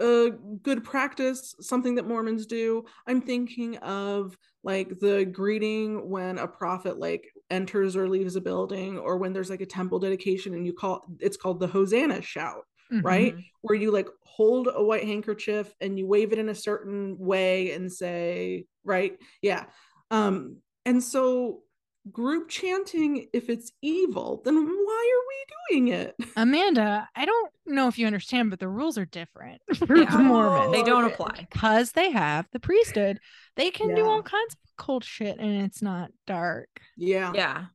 [0.00, 0.30] a
[0.62, 2.84] good practice, something that Mormons do.
[3.06, 8.98] I'm thinking of like the greeting when a prophet like enters or leaves a building,
[8.98, 12.64] or when there's like a temple dedication and you call it's called the Hosanna shout
[13.04, 13.36] right?
[13.36, 13.44] Mhm.
[13.62, 17.70] Where you like hold a white handkerchief and you wave it in a certain way
[17.72, 19.16] and say, right?
[19.42, 19.66] Yeah.
[20.10, 21.62] Um, and so
[22.10, 26.14] group chanting, if it's evil, then why are we doing it?
[26.36, 30.10] Amanda, I don't know if you understand, but the rules are different for Yeah.
[30.10, 30.72] the Mormons.
[30.72, 31.46] They don't apply.
[31.50, 33.18] because they have the priesthood.
[33.56, 36.68] They can do all kinds of cold shit and it's not dark.
[36.96, 37.32] Yeah.
[37.34, 37.66] Yeah.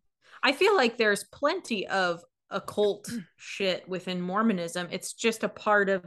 [0.42, 3.26] I feel like there's plenty of occult mm.
[3.38, 4.88] shit within Mormonism.
[4.92, 6.06] It's just a part of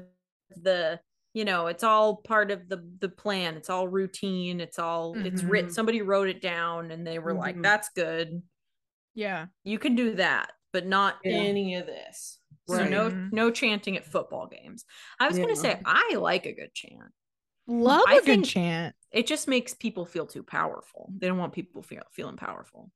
[0.50, 1.00] the,
[1.34, 3.56] you know, it's all part of the the plan.
[3.56, 4.60] It's all routine.
[4.60, 5.70] It's all it's written.
[5.70, 7.62] Somebody wrote it down and they were like, Mhm.
[7.62, 8.42] that's good.
[9.14, 9.46] Yeah.
[9.64, 11.32] You can do that, but not Yeah.
[11.36, 12.38] any of this.
[12.68, 13.32] So no Mhm.
[13.32, 14.84] no chanting at football games.
[15.20, 17.12] I was gonna say I like a good chant.
[17.66, 18.96] Love I a good chant.
[19.10, 21.10] It just makes people feel too powerful.
[21.16, 22.90] They don't want people feel feeling powerful.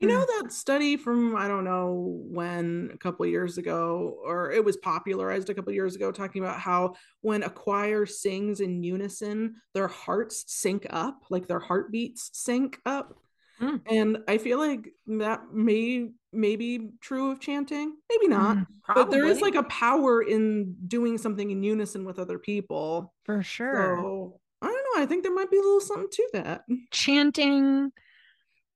[0.00, 4.50] You know that study from I don't know when a couple of years ago, or
[4.50, 8.60] it was popularized a couple of years ago, talking about how when a choir sings
[8.60, 13.18] in unison, their hearts sync up, like their heartbeats sync up.
[13.58, 13.76] Hmm.
[13.86, 18.66] And I feel like that may may be true of chanting, maybe not, Mhm.
[18.94, 23.12] but there is like a power in doing something in unison with other people.
[23.26, 23.96] For sure.
[23.98, 25.02] So I don't know.
[25.02, 26.64] I think there might be a little something to that.
[26.90, 27.92] chanting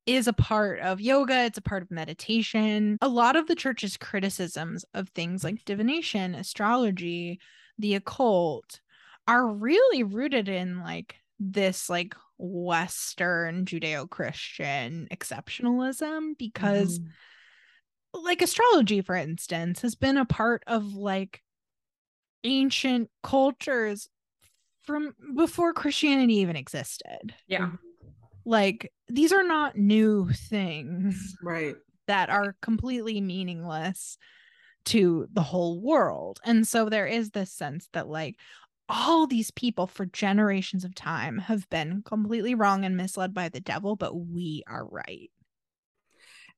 [0.07, 2.99] is a part of yoga, it's a part of meditation.
[3.01, 7.41] A lot of the church's criticisms of things like divination, astrology,
[7.79, 8.81] the occult
[9.27, 18.25] are really rooted in like this like western judeo-christian exceptionalism because mm-hmm.
[18.25, 21.43] like astrology for instance has been a part of like
[22.43, 24.09] ancient cultures
[24.83, 27.71] from before christianity even existed Yeah.
[28.45, 31.77] Like these are not new things Right.
[32.07, 34.19] that are completely meaningless
[34.87, 38.37] to the whole world and so there is this sense that like
[38.89, 43.61] all these people for generations of time have been completely wrong and misled by the
[43.61, 45.31] devil but we are right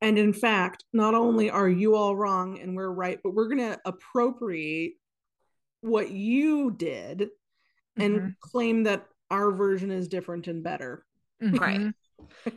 [0.03, 3.73] And in fact, not only are you all wrong and we're right, but we're going
[3.73, 4.95] to appropriate
[5.81, 7.31] what you did
[7.97, 8.35] and Mhm.
[8.41, 11.06] claim that our version is different and better.
[11.41, 11.81] Right.
[11.81, 11.95] Mhm.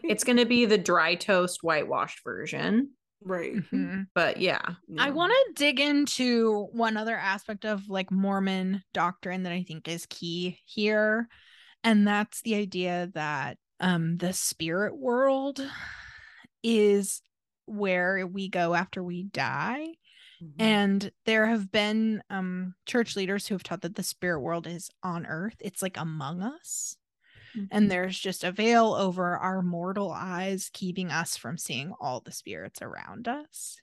[0.04, 2.92] It's going to be the dry toast whitewashed version.
[3.22, 3.56] right.
[3.56, 4.08] Mhm.
[4.14, 4.62] But yeah.
[4.98, 9.88] I want to dig into one other aspect of like Mormon doctrine that I think
[9.88, 11.28] is key here,
[11.84, 15.60] and that's the idea that um the spirit world
[16.64, 17.22] is
[17.66, 19.88] where we go after we die.
[20.42, 20.54] Mhm.
[20.60, 24.90] And there have been um church leaders who have taught that the spirit world is
[25.04, 25.56] on earth.
[25.60, 26.96] It's like among us.
[27.72, 32.32] And there's just a veil over our mortal eyes, keeping us from seeing all the
[32.32, 33.78] spirits around us.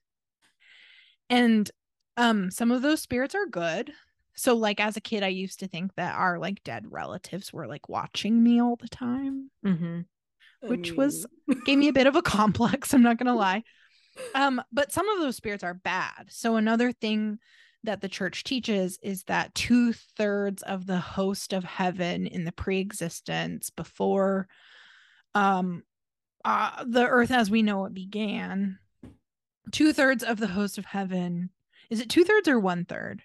[1.29, 1.71] And
[2.17, 3.93] um, some of those spirits are good.
[4.35, 7.67] So, like as a kid, I used to think that our like dead relatives were
[7.67, 10.01] like watching me all the time, Mm-hmm.
[10.69, 11.27] Which was
[11.65, 12.93] gave me a bit of a complex.
[12.93, 13.63] I'm not gonna lie.
[14.35, 16.27] Um, but some of those spirits are bad.
[16.29, 17.39] So another thing
[17.87, 22.53] that the church teaches is that two thirds of the host of heaven in the
[22.53, 24.49] pre-existence before
[25.35, 25.83] um
[26.45, 28.79] uh, the earth as we know it began,
[29.73, 31.51] two thirds of the host of heaven
[31.91, 33.23] is it two thirds or one third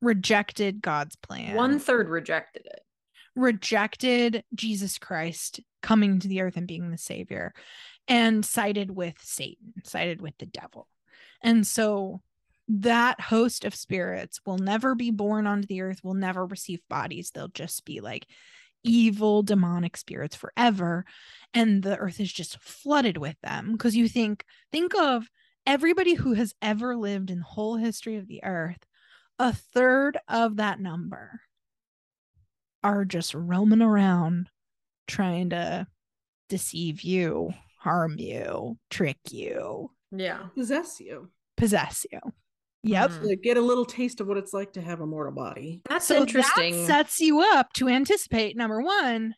[0.00, 2.80] rejected God's plan One third rejected it.
[3.34, 7.52] rejected Jesus Christ coming to the earth and being the savior
[8.08, 10.88] and sided with Satan, sided with the devil.
[11.42, 12.20] And so
[12.68, 17.30] that host of spirits will never be born onto the earth, will never receive bodies.
[17.30, 18.26] They'll just be like
[18.84, 21.04] evil demonic spirits forever.
[21.54, 23.72] And the earth is just flooded with them.
[23.72, 25.28] Because you think, think of
[25.66, 28.84] everybody who has ever lived in the whole history of the earth,
[29.38, 31.40] a third of that number
[32.82, 34.48] are just roaming around
[35.06, 35.86] trying to
[36.48, 40.46] deceive you, harm you, trick you, Yeah.
[40.54, 41.30] possess you.
[41.56, 42.18] possess you.
[42.84, 43.10] Yep.
[43.10, 43.28] Mm.
[43.28, 45.82] to get a little taste of what it's like to have a mortal body.
[45.88, 46.72] That's So interesting.
[46.80, 49.34] that sets you up to anticipate number one,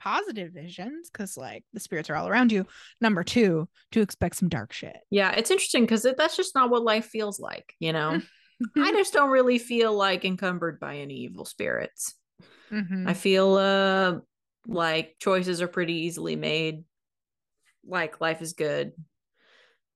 [0.00, 2.66] positive visions, because like the spirits are all around you.
[3.00, 4.96] Number two, to expect some dark shit.
[5.10, 8.20] yeah, it's interesting because that's just not what life feels like, you know?
[8.62, 8.82] Mm-hmm.
[8.82, 12.14] I just don't really feel like encumbered by any evil spirits.
[12.72, 13.08] Mhm.
[13.08, 14.18] I feel uh
[14.66, 16.84] like choices are pretty easily made.
[17.84, 18.92] Like life is good.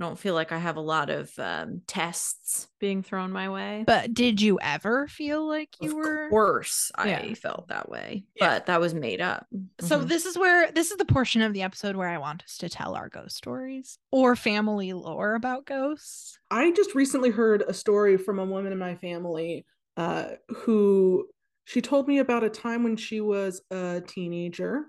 [0.00, 3.84] I don't feel like I have a lot of um, tests being thrown my way.
[3.86, 6.28] But did you ever feel like you of were?
[6.30, 7.34] course, I Yeah.
[7.34, 8.48] felt that way, Yeah.
[8.48, 9.46] but that was made up.
[9.80, 10.08] So Mhm.
[10.08, 12.68] this is where this is the portion of the episode where I want us to
[12.68, 16.38] tell our ghost stories or family lore about ghosts.
[16.50, 19.64] I just recently heard a story from a woman in my family
[19.96, 21.28] uh, who
[21.66, 24.86] she told me about a time when she was a teenager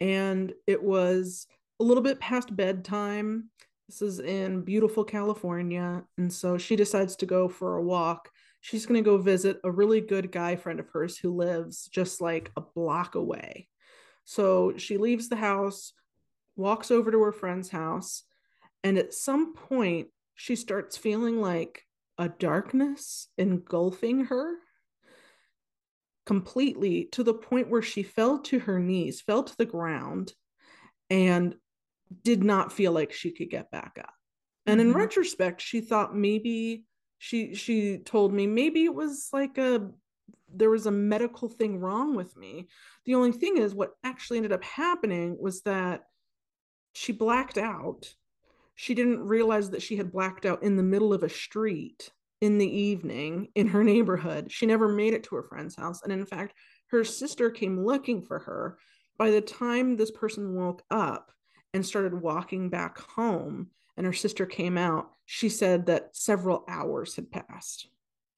[0.00, 1.46] and it was
[1.80, 3.50] a little bit past bedtime.
[3.88, 6.04] This is in beautiful California.
[6.18, 8.30] And so she decides to go for a walk.
[8.60, 12.20] She's going to go visit a really good guy friend of hers who lives just
[12.20, 13.68] like a block away.
[14.24, 15.94] So she leaves the house,
[16.54, 18.24] walks over to her friend's house,
[18.84, 21.84] and at some point, she starts feeling like
[22.18, 24.56] a darkness engulfing her
[26.26, 30.34] completely to the point where she fell to her knees, fell to the ground,
[31.08, 31.54] and
[32.22, 34.12] did not feel like she could get back up.
[34.66, 34.96] And in Mhm.
[34.96, 36.84] retrospect, she thought maybe
[37.18, 39.90] she she told me maybe it was like a
[40.48, 42.68] there was a medical thing wrong with me.
[43.04, 46.04] The only thing is what actually ended up happening was that
[46.94, 48.14] she blacked out.
[48.74, 52.58] She didn't realize that she had blacked out in the middle of a street in
[52.58, 54.50] the evening in her neighborhood.
[54.52, 56.02] She never made it to her friend's house.
[56.02, 56.54] And in fact,
[56.90, 58.78] her sister came looking for her.
[59.18, 61.32] By the time this person woke up
[61.74, 67.16] and started walking back home, and her sister came out, she said that several hours
[67.16, 67.88] had passed.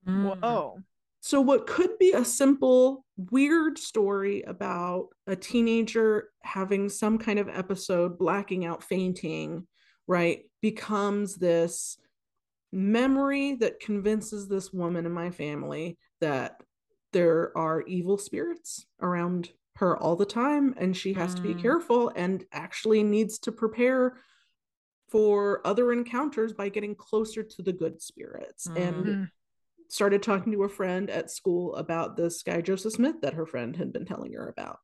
[0.06, 0.40] Mm.
[0.40, 0.78] Whoa.
[1.22, 7.48] So, what could be a simple, weird story about a teenager having some kind of
[7.48, 9.66] episode, blacking out, fainting,
[10.06, 11.98] right, becomes this
[12.72, 16.62] memory that convinces this woman in my family that
[17.12, 21.62] there are evil spirits around her all the time and she has to be Mm.
[21.62, 24.18] careful and actually needs to prepare
[25.08, 29.30] for other encounters by getting closer to the good spirits and Mm.
[29.88, 33.76] started talking to a friend at school about this guy Joseph Smith that her friend
[33.76, 34.78] had been telling her about.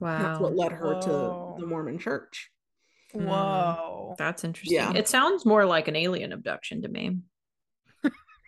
[0.00, 0.22] Wow.
[0.22, 1.54] That's what led her Whoa.
[1.56, 2.50] to the Mormon church.
[3.14, 4.16] Mm.
[4.18, 4.76] That's interesting.
[4.76, 4.92] Yeah.
[4.94, 7.18] It sounds more like an alien abduction to me.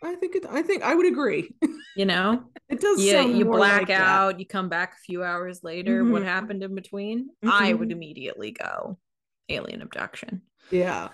[0.02, 1.54] I think it I think I would agree.
[1.96, 2.44] You know?
[2.68, 4.00] it does yeah, you black like that.
[4.00, 6.04] out, you come back a few hours later.
[6.04, 6.26] What Mhm.
[6.26, 7.30] happened in between?
[7.44, 9.00] I would immediately go
[9.48, 10.42] alien abduction.
[10.70, 11.08] Yeah.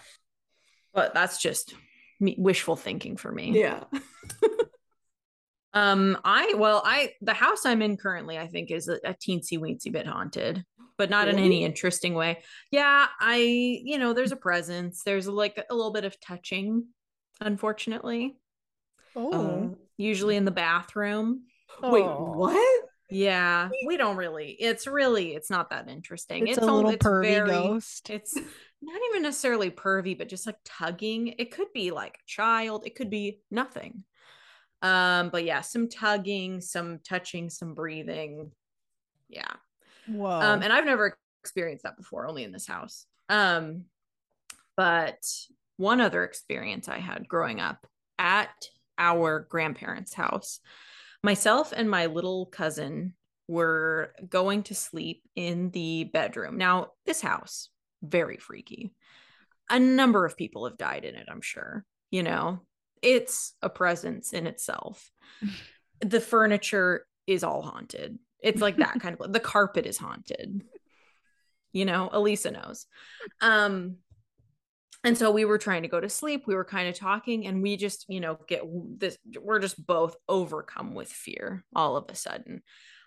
[0.92, 1.74] But that's just
[2.20, 3.58] me, wishful thinking for me.
[3.58, 3.84] Yeah.
[5.72, 9.58] Um, I well, I the house I'm in currently, I think, is a, a teensy
[9.58, 10.64] weensy bit haunted,
[10.96, 12.42] but not in any interesting way.
[12.70, 15.02] Yeah, I you know, there's a presence.
[15.02, 16.86] There's like a little bit of touching,
[17.40, 18.36] unfortunately.
[19.16, 19.32] Oh.
[19.32, 21.42] Uh, Usually in the bathroom.
[21.82, 22.32] wait, Oh.
[22.34, 22.84] what?
[23.10, 24.50] Yeah, we don't really.
[24.52, 26.48] It's really, it's not that interesting.
[26.48, 28.10] It's, It's, a little it's pervy very, ghost.
[28.10, 31.28] It's not even necessarily pervy, but just like tugging.
[31.38, 32.86] It could be like a child.
[32.86, 34.04] It could be nothing.
[34.82, 38.50] Um, but yeah, some tugging, some touching, some breathing.
[39.28, 39.52] Yeah.
[40.08, 40.28] Whoa.
[40.40, 43.06] Um, and I've never experienced that before, only in this house.
[43.28, 43.84] Um,
[44.76, 45.22] but
[45.76, 47.86] one other experience I had growing up
[48.18, 50.60] at our grandparents' house,
[51.22, 53.14] myself and my little cousin
[53.48, 56.56] were going to sleep in the bedroom.
[56.56, 57.68] Now, this house,
[58.02, 58.94] very freaky.
[59.70, 61.84] A number of people have died in it, I'm sure.
[62.10, 62.60] You know,
[63.02, 65.10] it's a presence in itself.
[66.00, 68.18] the furniture is all haunted.
[68.40, 70.64] It's like that kind of the carpet is haunted.
[71.72, 72.86] You know, Elisa knows.
[73.40, 73.96] Um
[75.04, 76.44] and so we were trying to go to sleep.
[76.46, 78.62] We were kind of talking and we just, you know, get
[78.98, 82.62] this we're just both overcome with fear all of a sudden.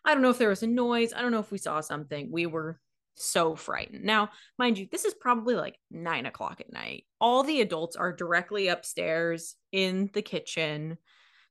[0.06, 1.12] I don't know if there was a noise.
[1.12, 2.30] I don't know if we saw something.
[2.32, 2.80] We were
[3.16, 4.04] so frightened.
[4.04, 7.06] Now, mind you, this is probably like nine o'clock at night.
[7.20, 10.98] All the adults are directly upstairs in the kitchen,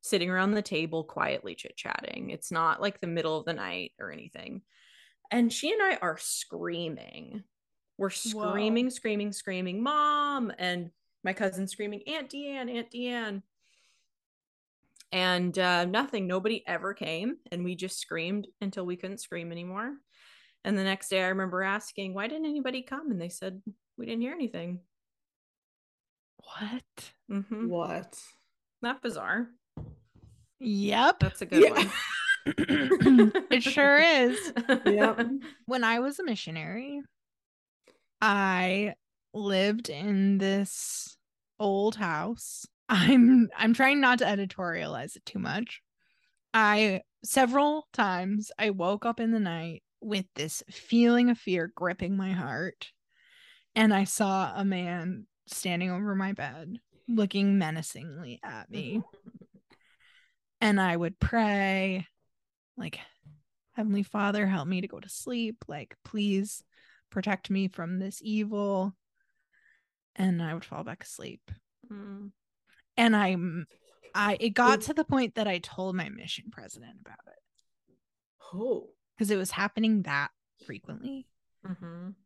[0.00, 2.30] sitting around the table, quietly chit chatting.
[2.30, 4.62] It's not like the middle of the night or anything.
[5.30, 7.42] And she and I are screaming.
[7.98, 8.50] We're Whoa.
[8.50, 10.52] screaming, screaming, screaming, mom.
[10.58, 10.90] And
[11.24, 13.42] my cousin screaming, Aunt Deanne, Aunt Deanne.
[15.12, 17.36] And uh, nothing, nobody ever came.
[17.50, 19.94] And we just screamed until we couldn't scream anymore.
[20.64, 23.10] And the next day, I remember asking, why didn't anybody come?
[23.10, 23.62] And they said,
[23.96, 24.80] we didn't hear anything.
[26.38, 27.10] what?
[27.30, 27.68] Mhm.
[27.68, 28.18] What?
[28.82, 29.48] that bizarre?
[30.60, 31.18] Yep.
[31.20, 31.70] That's a good Yeah.
[31.70, 31.92] one.
[33.50, 34.52] it sure is.
[34.84, 35.26] Yep.
[35.66, 37.00] When I was a missionary,
[38.20, 38.94] I
[39.34, 41.16] lived in this
[41.58, 42.66] old house.
[42.88, 45.80] I'm I'm trying not to editorialize it too much.
[46.54, 52.16] I several times I woke up in the night with this feeling of fear gripping
[52.16, 52.92] my heart
[53.74, 59.02] and I saw a man standing over my bed looking menacingly at me
[60.60, 62.06] and I would pray,
[62.76, 62.98] like,
[63.72, 65.64] Heavenly Father, help me to go to sleep.
[65.68, 66.62] Like, please
[67.16, 68.94] protect me from this evil.
[70.16, 71.50] And I would fall back asleep.
[71.90, 72.30] Mm.
[72.98, 73.66] And I'm,
[74.14, 77.94] I, it got to the point that I told my mission president about it
[78.52, 78.90] Oh.
[79.16, 80.30] because it was happening that
[80.66, 81.26] frequently.
[81.66, 82.16] Mhm.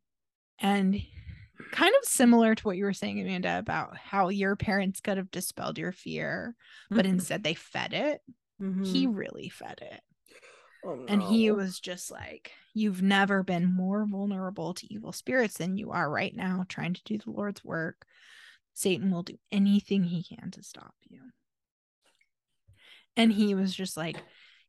[0.59, 1.01] And
[1.71, 5.31] kind of similar to what you were saying, Amanda, about how your parents could have
[5.31, 6.57] dispelled your fear,
[6.91, 7.11] but Mhm.
[7.11, 8.23] instead they fed it.
[8.59, 9.17] He Mhm.
[9.17, 10.03] really fed it.
[10.85, 15.77] Oh, And he was just like, You've never been more vulnerable to evil spirits than
[15.77, 18.07] you are right now, trying to do the Lord's work.
[18.75, 21.21] Satan will do anything he can to stop you.
[23.17, 24.23] And he was just like,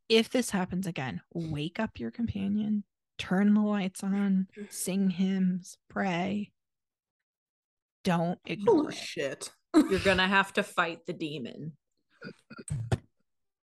[0.09, 2.83] If this happens again, wake up your companion,
[3.17, 6.51] turn the lights on, sing hymns, pray.
[8.03, 8.97] Don't ignore Holy it.
[8.99, 9.51] shit.
[9.75, 11.73] You're gonna have to fight the demon.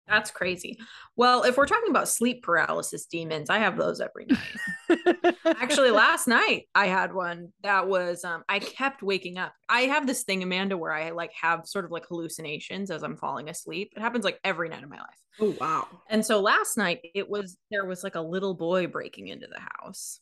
[0.07, 0.79] That's crazy.
[1.15, 5.35] Well, if we're talking about sleep paralysis demons, I have those every night.
[5.45, 9.53] Actually, last night I had one that was um I kept waking up.
[9.67, 13.17] I have this thing, Amanda, where I like have sort of like hallucinations as I'm
[13.17, 13.91] falling asleep.
[13.95, 15.21] It happens like every night of my life.
[15.39, 15.87] Oh wow.
[16.09, 19.59] And so last night it was there was like a little boy breaking into the
[19.59, 20.21] house.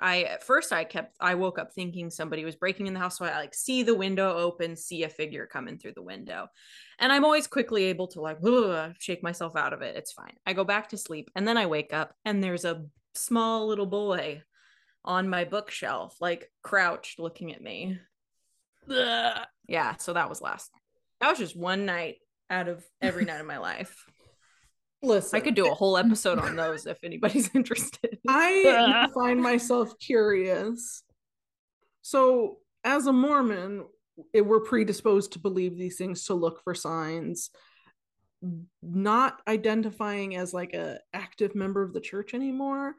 [0.00, 3.18] I at first I kept I woke up thinking somebody was breaking in the house.
[3.18, 6.48] So I like see the window open, see a figure coming through the window.
[6.98, 8.38] And I'm always quickly able to like
[8.98, 9.96] shake myself out of it.
[9.96, 10.34] It's fine.
[10.46, 12.84] I go back to sleep and then I wake up and there's a
[13.14, 14.42] small little boy
[15.04, 17.98] on my bookshelf, like crouched looking at me.
[18.90, 19.46] Ugh.
[19.66, 20.70] Yeah, so that was last.
[21.20, 22.16] That was just one night
[22.50, 24.04] out of every night of my life.
[25.02, 25.36] Listen.
[25.36, 28.18] I could do a whole episode on those if anybody's interested.
[28.26, 31.02] I find myself curious.
[32.02, 33.84] So, as a Mormon,
[34.32, 37.50] it, we're predisposed to believe these things to look for signs.
[38.82, 42.94] Not identifying as like a active member of the church anymore.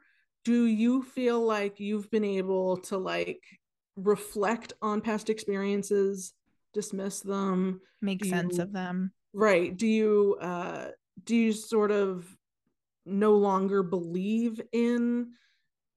[0.45, 3.41] Do you feel like you've been able to like
[3.95, 6.33] reflect on past experiences,
[6.73, 7.81] dismiss them?
[8.01, 9.11] Make Do sense you- of them.
[9.33, 9.75] Right.
[9.75, 10.87] Do you uh
[11.23, 12.25] do you sort of
[13.05, 15.31] no longer believe in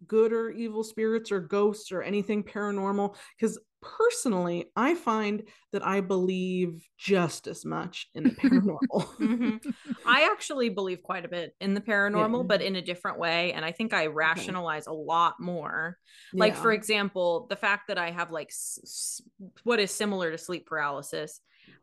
[0.06, 3.14] good or evil spirits or ghosts or anything paranormal?
[3.38, 5.42] Because personally, I find
[5.72, 9.06] that I believe just as much in the paranormal.
[9.16, 9.74] Mhm.
[10.06, 12.46] I actually believe quite a bit in the paranormal, Yeah.
[12.46, 13.52] but in a different way.
[13.52, 15.98] And I think I rationalize a lot more.
[16.32, 16.62] Like, Yeah.
[16.62, 19.22] for example, the fact that I have like s- s-
[19.64, 21.40] what is similar to sleep paralysis.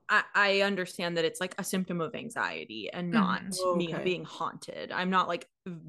[0.10, 3.76] I, I understand that it's like a symptom of anxiety and not Mhm.
[3.76, 4.92] me being haunted.
[4.92, 5.48] I'm not like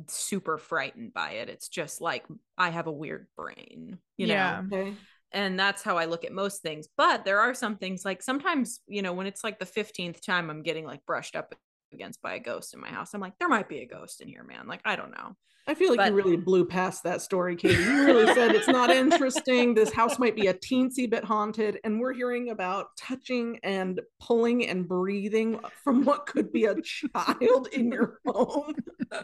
[0.09, 1.49] super frightened by it.
[1.49, 2.27] It's just like
[2.59, 4.35] I have a weird brain, you know?
[4.35, 4.61] Yeah.
[4.73, 4.95] okay.
[5.33, 6.89] and that's how I look at most things.
[6.97, 10.51] But there are some things like sometimes, you know, when it's like the 15th time
[10.51, 11.55] I'm getting like brushed up
[11.93, 14.29] against by a ghost in my house, I'm like, there might be a ghost in
[14.29, 14.67] here, man.
[14.67, 15.37] Like, I don't know.
[15.67, 17.83] I feel like But- you really blew past that story, Katie.
[17.83, 19.75] You really said it's not interesting.
[19.75, 24.67] This house might be a teensy bit haunted, and we're hearing about touching and pulling
[24.67, 28.75] and breathing from what could be a child in your home.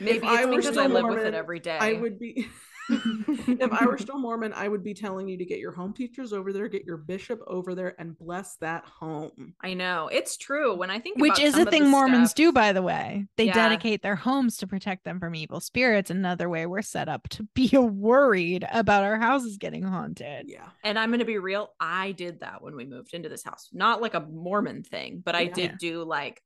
[0.00, 1.78] Maybe I it's were because I still live with it every day.
[1.80, 2.48] I would be
[2.90, 6.32] if I were still Mormon, I would be telling you to get your home teachers
[6.32, 9.54] over there, get your bishop over there, and bless that home.
[9.62, 10.74] I know it's true.
[10.74, 13.26] When I think Which about is a thing Mormons stuff- do, by the way.
[13.36, 13.54] They Yeah.
[13.54, 16.10] dedicate their homes to protect them from evil spirits.
[16.10, 20.46] Another way we're set up to be worried about our houses getting haunted.
[20.48, 20.68] Yeah.
[20.84, 21.70] And I'm going to be real.
[21.80, 23.68] I did that when we moved into this house.
[23.72, 25.52] Not like a Mormon thing, but I Yeah.
[25.54, 26.42] did do like,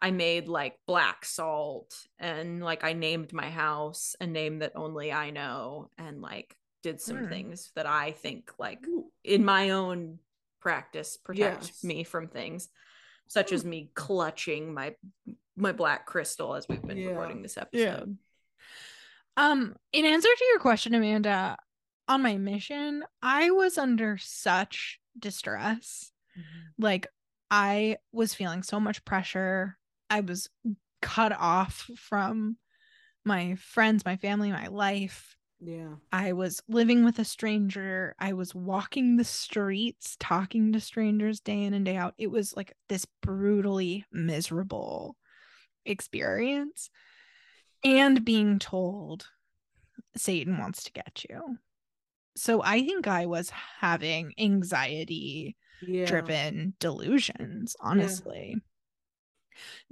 [0.00, 5.12] I made like black salt and like I named my house a name that only
[5.12, 7.28] I know and like did some Hmm.
[7.28, 10.18] things that I think like Ooh, in my own
[10.60, 11.84] practice protect Yes.
[11.84, 12.68] me from things
[13.26, 14.94] such as me clutching my
[15.56, 17.08] my black crystal as we've been Yeah.
[17.08, 17.62] recording this Yeah.
[17.62, 18.18] episode.
[19.36, 21.56] Um, in answer to your question, Amanda,
[22.08, 26.10] on my mission, I was under such distress.
[26.78, 27.06] Like
[27.50, 29.78] I was feeling so much pressure.
[30.10, 30.48] I was
[31.02, 32.56] cut off from
[33.24, 35.36] my friends, my family, my life.
[35.60, 35.96] Yeah.
[36.10, 38.14] I was living with a stranger.
[38.18, 42.14] I was walking the streets, talking to strangers day in and day out.
[42.16, 45.16] It was like this brutally miserable
[45.84, 46.90] experience.
[47.84, 49.28] And being told
[50.16, 51.58] Satan wants to get you.
[52.36, 56.06] So I think I was having anxiety Yeah.
[56.06, 58.56] driven delusions, honestly.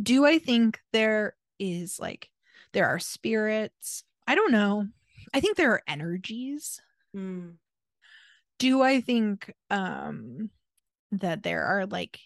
[0.00, 2.28] Do I think there is like
[2.72, 4.04] there are spirits?
[4.26, 4.86] I don't know.
[5.34, 6.80] I think there are energies.
[7.14, 7.54] Mm.
[8.58, 10.50] Do I think um
[11.12, 12.18] that there are like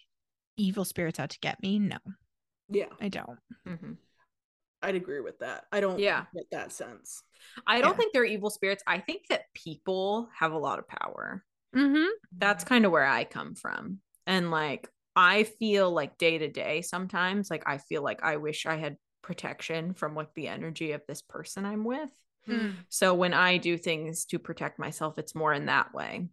[0.57, 1.79] evil spirits out to get me?
[1.79, 1.97] No,
[2.69, 2.89] Yeah.
[2.99, 3.39] I don't.
[3.67, 3.97] Mhm.
[4.81, 5.65] I'd agree with that.
[5.71, 6.25] I don't Yeah.
[6.33, 7.23] get that sense.
[7.67, 7.97] I don't Yeah.
[7.97, 8.83] think they're evil spirits.
[8.87, 11.45] I think that people have a lot of power.
[11.75, 12.07] Mm-hmm.
[12.37, 14.01] That's kind of where I come from.
[14.25, 18.65] And like, I feel like day to day sometimes, like, I feel like I wish
[18.65, 22.09] I had protection from like the energy of this person I'm with.
[22.49, 22.73] Mm.
[22.89, 26.27] So when I do things to protect myself, it's more in that way.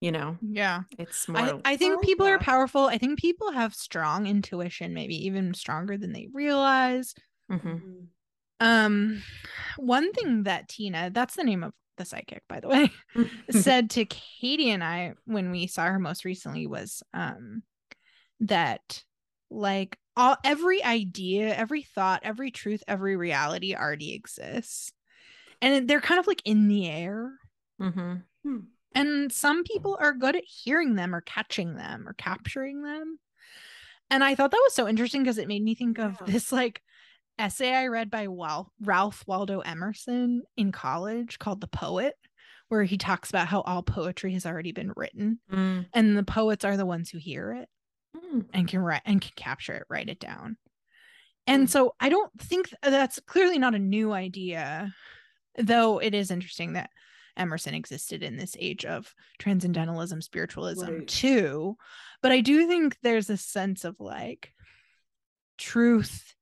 [0.00, 0.82] You know, Yeah.
[0.98, 1.40] it's more.
[1.40, 2.84] I, I think like people are powerful.
[2.84, 7.14] I think people have strong intuition, maybe even stronger than they realize.
[7.50, 7.80] Mhm.
[7.80, 8.06] Mhm.
[8.60, 9.22] Um,
[9.76, 12.92] one thing that Tina, that's the name of the psychic, by the way,
[13.50, 17.62] said to Katie and I when we saw her most recently was um
[18.40, 19.04] that
[19.50, 24.92] like all every idea, every thought, every truth, every reality already exists.
[25.62, 27.32] And they're kind of like in the air.
[27.80, 28.22] Mhm.
[28.94, 33.18] And some people are good at hearing them or catching them or capturing them.
[34.10, 36.26] And I thought that was so interesting because it made me think of Yeah.
[36.32, 36.82] this like
[37.38, 42.14] essay I read by Wal- Ralph Waldo Emerson in college called The Poet,
[42.68, 45.86] where he talks about how all poetry has already been written Mm.
[45.92, 47.68] and the poets are the ones who hear it
[48.32, 48.46] Mm.
[48.52, 50.56] and can write and can capture it, write it down.
[51.46, 51.70] And Mm.
[51.70, 54.94] so I don't think th- that's clearly not a new idea,
[55.56, 56.90] though it is interesting that
[57.36, 61.08] Emerson existed in this age of transcendentalism, spiritualism Right.
[61.08, 61.76] too.
[62.20, 64.52] But I do think there's a sense of like
[65.56, 66.34] truth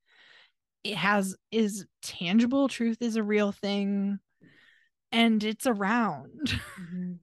[0.84, 4.18] it has is tangible truth is a real thing
[5.10, 6.30] and it's around
[6.80, 7.18] Mhm.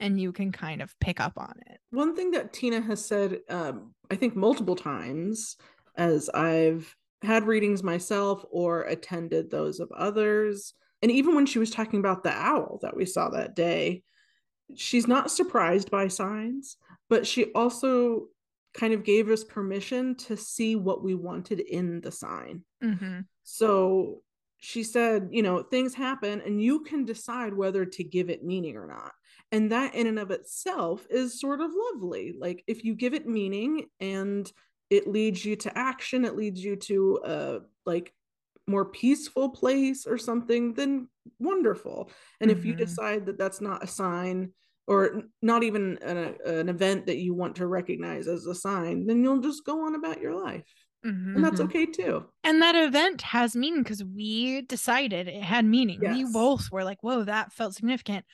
[0.00, 3.38] And you can kind of pick up on it One thing that Tina has said,
[3.48, 5.56] um, I think multiple times,
[5.96, 11.70] as I've had readings myself or attended those of others, and even when she was
[11.70, 14.02] talking about the owl that we saw that day,
[14.74, 16.76] she's not surprised by signs,
[17.08, 18.26] but she also
[18.72, 22.62] kind of gave us permission to see what we wanted in the sign.
[22.82, 23.20] mm-hmm.
[23.44, 24.22] So
[24.58, 28.76] she said, you know, things happen and you can decide whether to give it meaning
[28.76, 29.12] or not.
[29.52, 32.34] And that in and of itself is sort of lovely.
[32.36, 34.50] Like if you give it meaning and
[34.90, 38.12] it leads you to action, it leads you to a like
[38.66, 42.10] more peaceful place or something, then wonderful.
[42.40, 42.78] And if you Mhm.
[42.78, 44.52] decide that that's not a sign
[44.86, 49.22] or not even an, an event that you want to recognize as a sign, then
[49.22, 50.64] you'll just go on about your life.
[51.04, 51.36] Mm-hmm.
[51.36, 51.64] And that's Mhm.
[51.66, 52.24] okay too.
[52.42, 56.00] And that event has meaning because we decided it had meaning.
[56.00, 58.26] We both were like, whoa, that felt significant.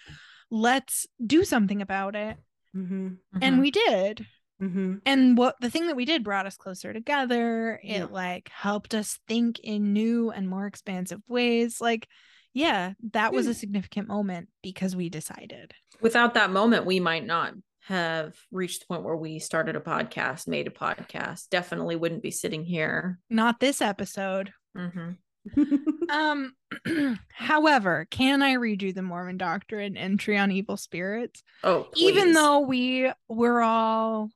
[0.50, 2.36] Let's do something about it.
[2.76, 3.08] Mm-hmm.
[3.40, 3.60] And Mhm.
[3.60, 4.26] we did.
[4.62, 4.96] Mm-hmm.
[5.06, 7.80] And what the thing that we did brought us closer together.
[7.82, 8.04] It Yeah.
[8.10, 11.80] like helped us think in new and more expansive ways.
[11.80, 12.06] Like,
[12.52, 15.72] yeah, that was a significant moment because we decided.
[16.02, 17.52] without that moment, we might not
[17.84, 21.48] have reached the point where we started a podcast, made a podcast.
[21.50, 23.18] Definitely wouldn't be sitting here.
[23.30, 24.52] Not this episode.
[24.76, 25.16] Mhm.
[26.10, 26.54] Um,
[27.32, 31.42] however, can I read you the Mormon doctrine entry on evil spirits?
[31.62, 34.30] Oh, even though we we're all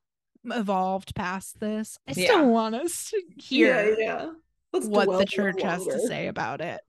[0.47, 2.25] evolved past this i Yeah.
[2.25, 4.31] still want us to hear yeah, yeah.
[4.73, 6.81] What the church has to say about it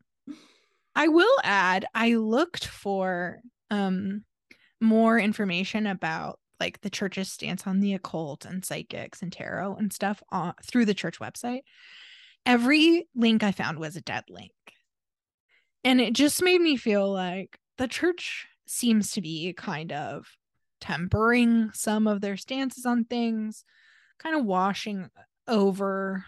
[0.96, 3.40] i will add i looked for
[3.72, 4.26] um
[4.82, 9.94] more information about like the church's stance on the occult and psychics and tarot and
[9.94, 11.62] stuff on, through the church website
[12.46, 14.52] every link i found was a dead link
[15.86, 20.28] and it just made me feel like the church seems to be kind of
[20.82, 23.64] tempering some of their stances on things,
[24.20, 25.10] kind of washing
[25.48, 26.26] over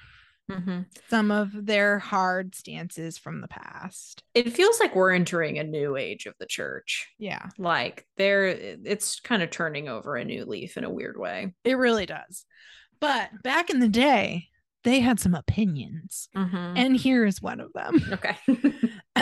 [0.50, 0.86] Mhm.
[1.10, 4.24] some of their hard stances from the past.
[4.34, 7.08] it feels like we're entering a new age of the church.
[7.18, 11.54] Yeah, Like there, it's kind of turning over a new leaf in a weird way.
[11.66, 12.46] it really does.
[13.02, 14.48] But back in the day,
[14.84, 16.78] they had some opinions, Mhm.
[16.78, 18.00] and here is one of them.
[18.14, 18.38] Okay.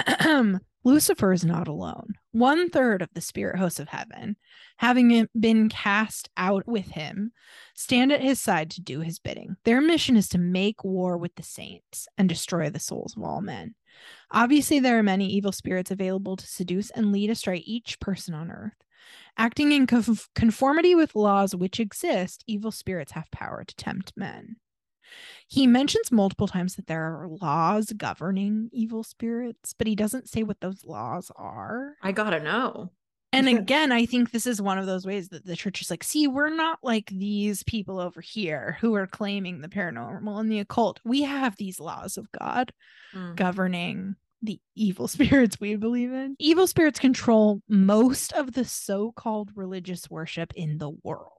[0.83, 2.13] Lucifer is not alone.
[2.31, 4.35] one third of the spirit hosts of heaven,
[4.77, 7.31] having been cast out with him,
[7.73, 9.55] stand at his side to do his bidding.
[9.63, 13.41] Their mission is to make war with the saints and destroy the souls of all
[13.41, 13.73] men.
[14.29, 18.51] Obviously, there are many evil spirits available to seduce and lead astray each person on
[18.51, 18.73] earth.
[19.37, 24.57] Acting in conformity with laws which exist, evil spirits have power to tempt men.
[25.47, 30.43] He mentions multiple times that there are laws governing evil spirits, but he doesn't say
[30.43, 31.95] what those laws are.
[32.01, 32.91] I gotta know.
[33.33, 36.03] And again, I think this is one of those ways that the church is like,
[36.03, 40.59] see, we're not like these people over here who are claiming the paranormal and the
[40.59, 40.99] occult.
[41.03, 42.71] We have these laws of God
[43.13, 43.35] Mm.
[43.35, 46.35] governing the evil spirits we believe in.
[46.39, 51.29] Evil spirits control most of the so called religious worship in the world.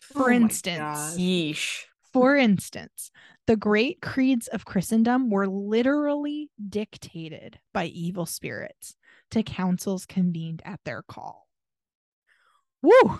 [0.00, 1.16] For Oh instance.
[1.18, 1.84] Yeesh.
[2.14, 3.10] For instance,
[3.48, 8.94] the great creeds of Christendom were literally dictated by evil spirits
[9.32, 11.48] to councils convened at their call.
[12.82, 13.18] Woo!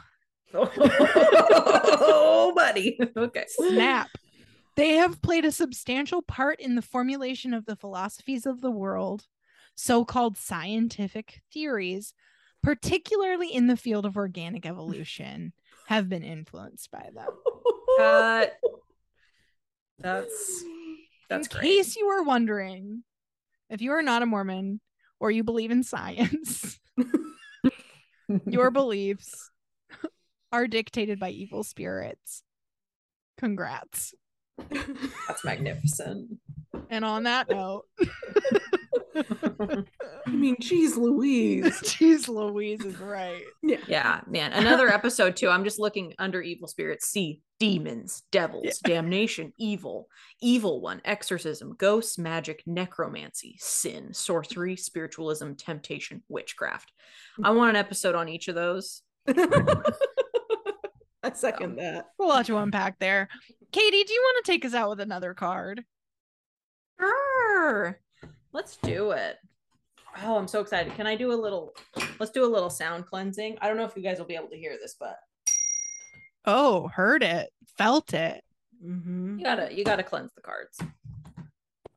[0.55, 2.97] oh, buddy.
[3.17, 3.45] Okay.
[3.49, 4.11] Snap.
[4.77, 9.27] They have played a substantial part in the formulation of the philosophies of the world,
[9.75, 12.15] so called scientific theories,
[12.63, 15.53] particularly in the field of organic evolution,
[15.89, 17.27] have been influenced by them.
[18.01, 18.47] Uh,
[19.99, 20.65] that's
[21.29, 21.63] that's in great.
[21.63, 23.05] case you were wondering,
[23.71, 24.81] if you are not a Mormon
[25.21, 26.79] or you believe in science,
[28.47, 29.51] your beliefs
[30.53, 32.43] are dictated by evil spirits.
[33.39, 34.15] Congrats.
[35.27, 36.39] that's magnificent.
[36.91, 37.85] And on that note,
[39.17, 41.65] I mean, geez, Louise.
[41.83, 43.43] Jeez Louise is right.
[43.63, 43.79] Yeah.
[43.87, 44.53] Yeah, man.
[44.53, 45.49] Another episode too.
[45.49, 47.09] I'm just looking under evil spirits.
[47.09, 50.09] See demons, devils, damnation, evil,
[50.41, 56.93] evil one, exorcism, ghosts, magic, necromancy, sin, sorcery, spiritualism, temptation, witchcraft.
[57.43, 59.03] I want an episode on each of those.
[59.29, 59.33] I
[61.33, 62.07] second that.
[62.21, 63.29] A lot to unpack there.
[63.73, 65.85] Katie, do you want to take us out with another card?
[67.01, 68.01] Sure.
[68.53, 69.37] Let's do it.
[70.23, 70.95] Oh, I'm so excited.
[70.95, 71.75] Can I do a little
[72.21, 73.59] let's do a little sound cleansing?
[73.61, 75.17] I don't know if you guys will be able to hear this, but
[76.47, 78.45] Oh, heard it, felt it.
[78.85, 79.39] Mm-hmm.
[79.39, 80.79] you gotta you gotta cleanse the cards.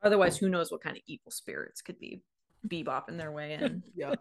[0.02, 2.22] Otherwise, who knows what kind of evil spirits could be
[2.68, 3.84] bebopping their way in.
[3.96, 4.20] Yep.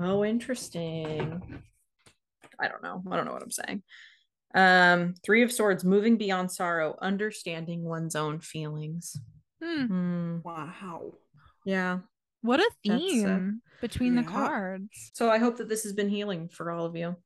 [0.00, 1.62] oh, interesting.
[2.60, 3.02] I don't know.
[3.10, 3.82] I don't know what I'm saying.
[4.54, 9.16] Um, three of swords, moving beyond sorrow, understanding one's own feelings.
[9.64, 9.86] Hmm.
[9.86, 10.38] Hmm.
[10.44, 11.14] Wow.
[11.64, 12.00] Yeah.
[12.42, 15.10] What a That's, uh, theme between the cards.
[15.14, 17.16] So I hope that this has been healing for all of you.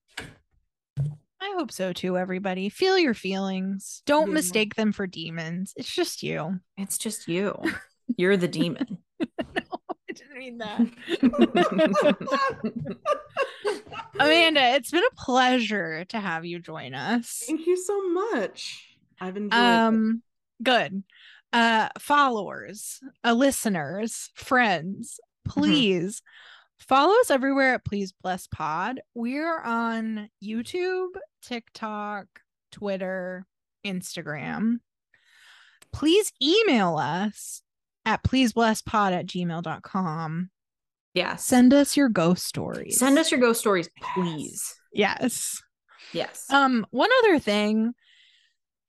[1.41, 2.69] I hope so too, everybody.
[2.69, 4.03] Feel your feelings.
[4.07, 4.35] Don't Yeah.
[4.35, 5.73] mistake them for demons.
[5.77, 6.61] It's just you.
[6.77, 7.61] It's just you.
[8.17, 8.99] You're the demon.
[9.21, 9.27] no,
[10.09, 10.81] I didn't mean that.
[14.21, 17.45] Amanda, it's been a pleasure to have you join us.
[17.47, 18.85] Thank you so much.
[19.21, 19.63] I've enjoyed it.
[19.63, 20.23] Um,
[20.63, 21.03] good.
[21.53, 26.21] Uh, followers, uh, listeners, friends, please
[26.79, 29.01] follow us everywhere at Please Bless Pod.
[29.15, 31.09] We're on YouTube,
[31.43, 32.27] TikTok,
[32.71, 33.47] Twitter,
[33.87, 34.77] Instagram.
[35.93, 37.63] Please email us
[38.05, 40.51] at pleaseblesspod at gmail.com.
[41.15, 41.45] yes.
[41.45, 42.99] Send us your ghost stories.
[42.99, 44.75] Send us your ghost stories, please.
[44.93, 45.63] Yes.
[46.13, 46.45] Yes.
[46.51, 47.93] Um, one other thing,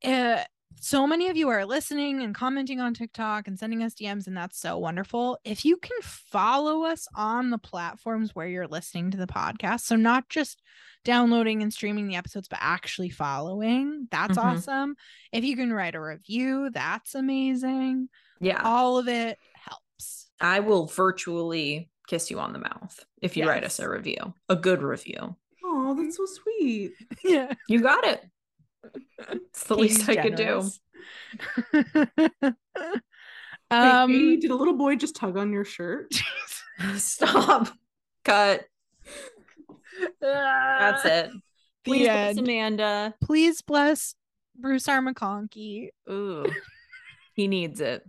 [0.03, 0.43] uh,
[0.75, 4.37] so many of you are listening and commenting on TikTok and sending us DMs, and
[4.37, 5.37] that's so wonderful.
[5.43, 9.95] If you can follow us on the platforms where you're listening to the podcast, so
[9.95, 10.61] not just
[11.03, 14.43] downloading and streaming the episodes, but actually following, that's Mhm.
[14.43, 14.95] awesome.
[15.31, 18.09] If you can write a review, that's amazing.
[18.41, 18.61] yeah.
[18.63, 20.29] All of it helps.
[20.39, 24.55] I will virtually kiss you on the mouth if you write us a review, a
[24.55, 25.35] good review.
[25.63, 26.93] Oh, that's so sweet.
[27.23, 27.53] Yeah.
[27.67, 28.23] You got it.
[29.31, 30.61] It's the least I could do.
[30.61, 30.71] do.
[31.73, 32.53] Wait,
[33.71, 36.13] um, Katie, did a little boy just tug on your shirt?
[36.95, 37.69] Stop.
[38.23, 38.65] Cut.
[40.21, 41.31] That's it.
[41.31, 41.41] The
[41.83, 42.37] Please bless.
[42.37, 43.13] Amanda.
[43.21, 44.15] Please bless
[44.55, 45.01] Bruce R.
[45.01, 45.89] McConkie.
[46.09, 46.45] Ooh.
[47.33, 48.03] He needs it.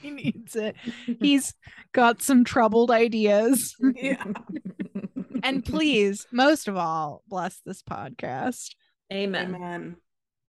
[0.00, 0.76] He needs it.
[1.20, 1.54] He's
[1.92, 3.76] got some troubled ideas.
[3.94, 4.24] yeah.
[5.42, 8.74] and please, most of all, bless this podcast.
[9.12, 9.54] Amen.
[9.54, 9.96] Amen.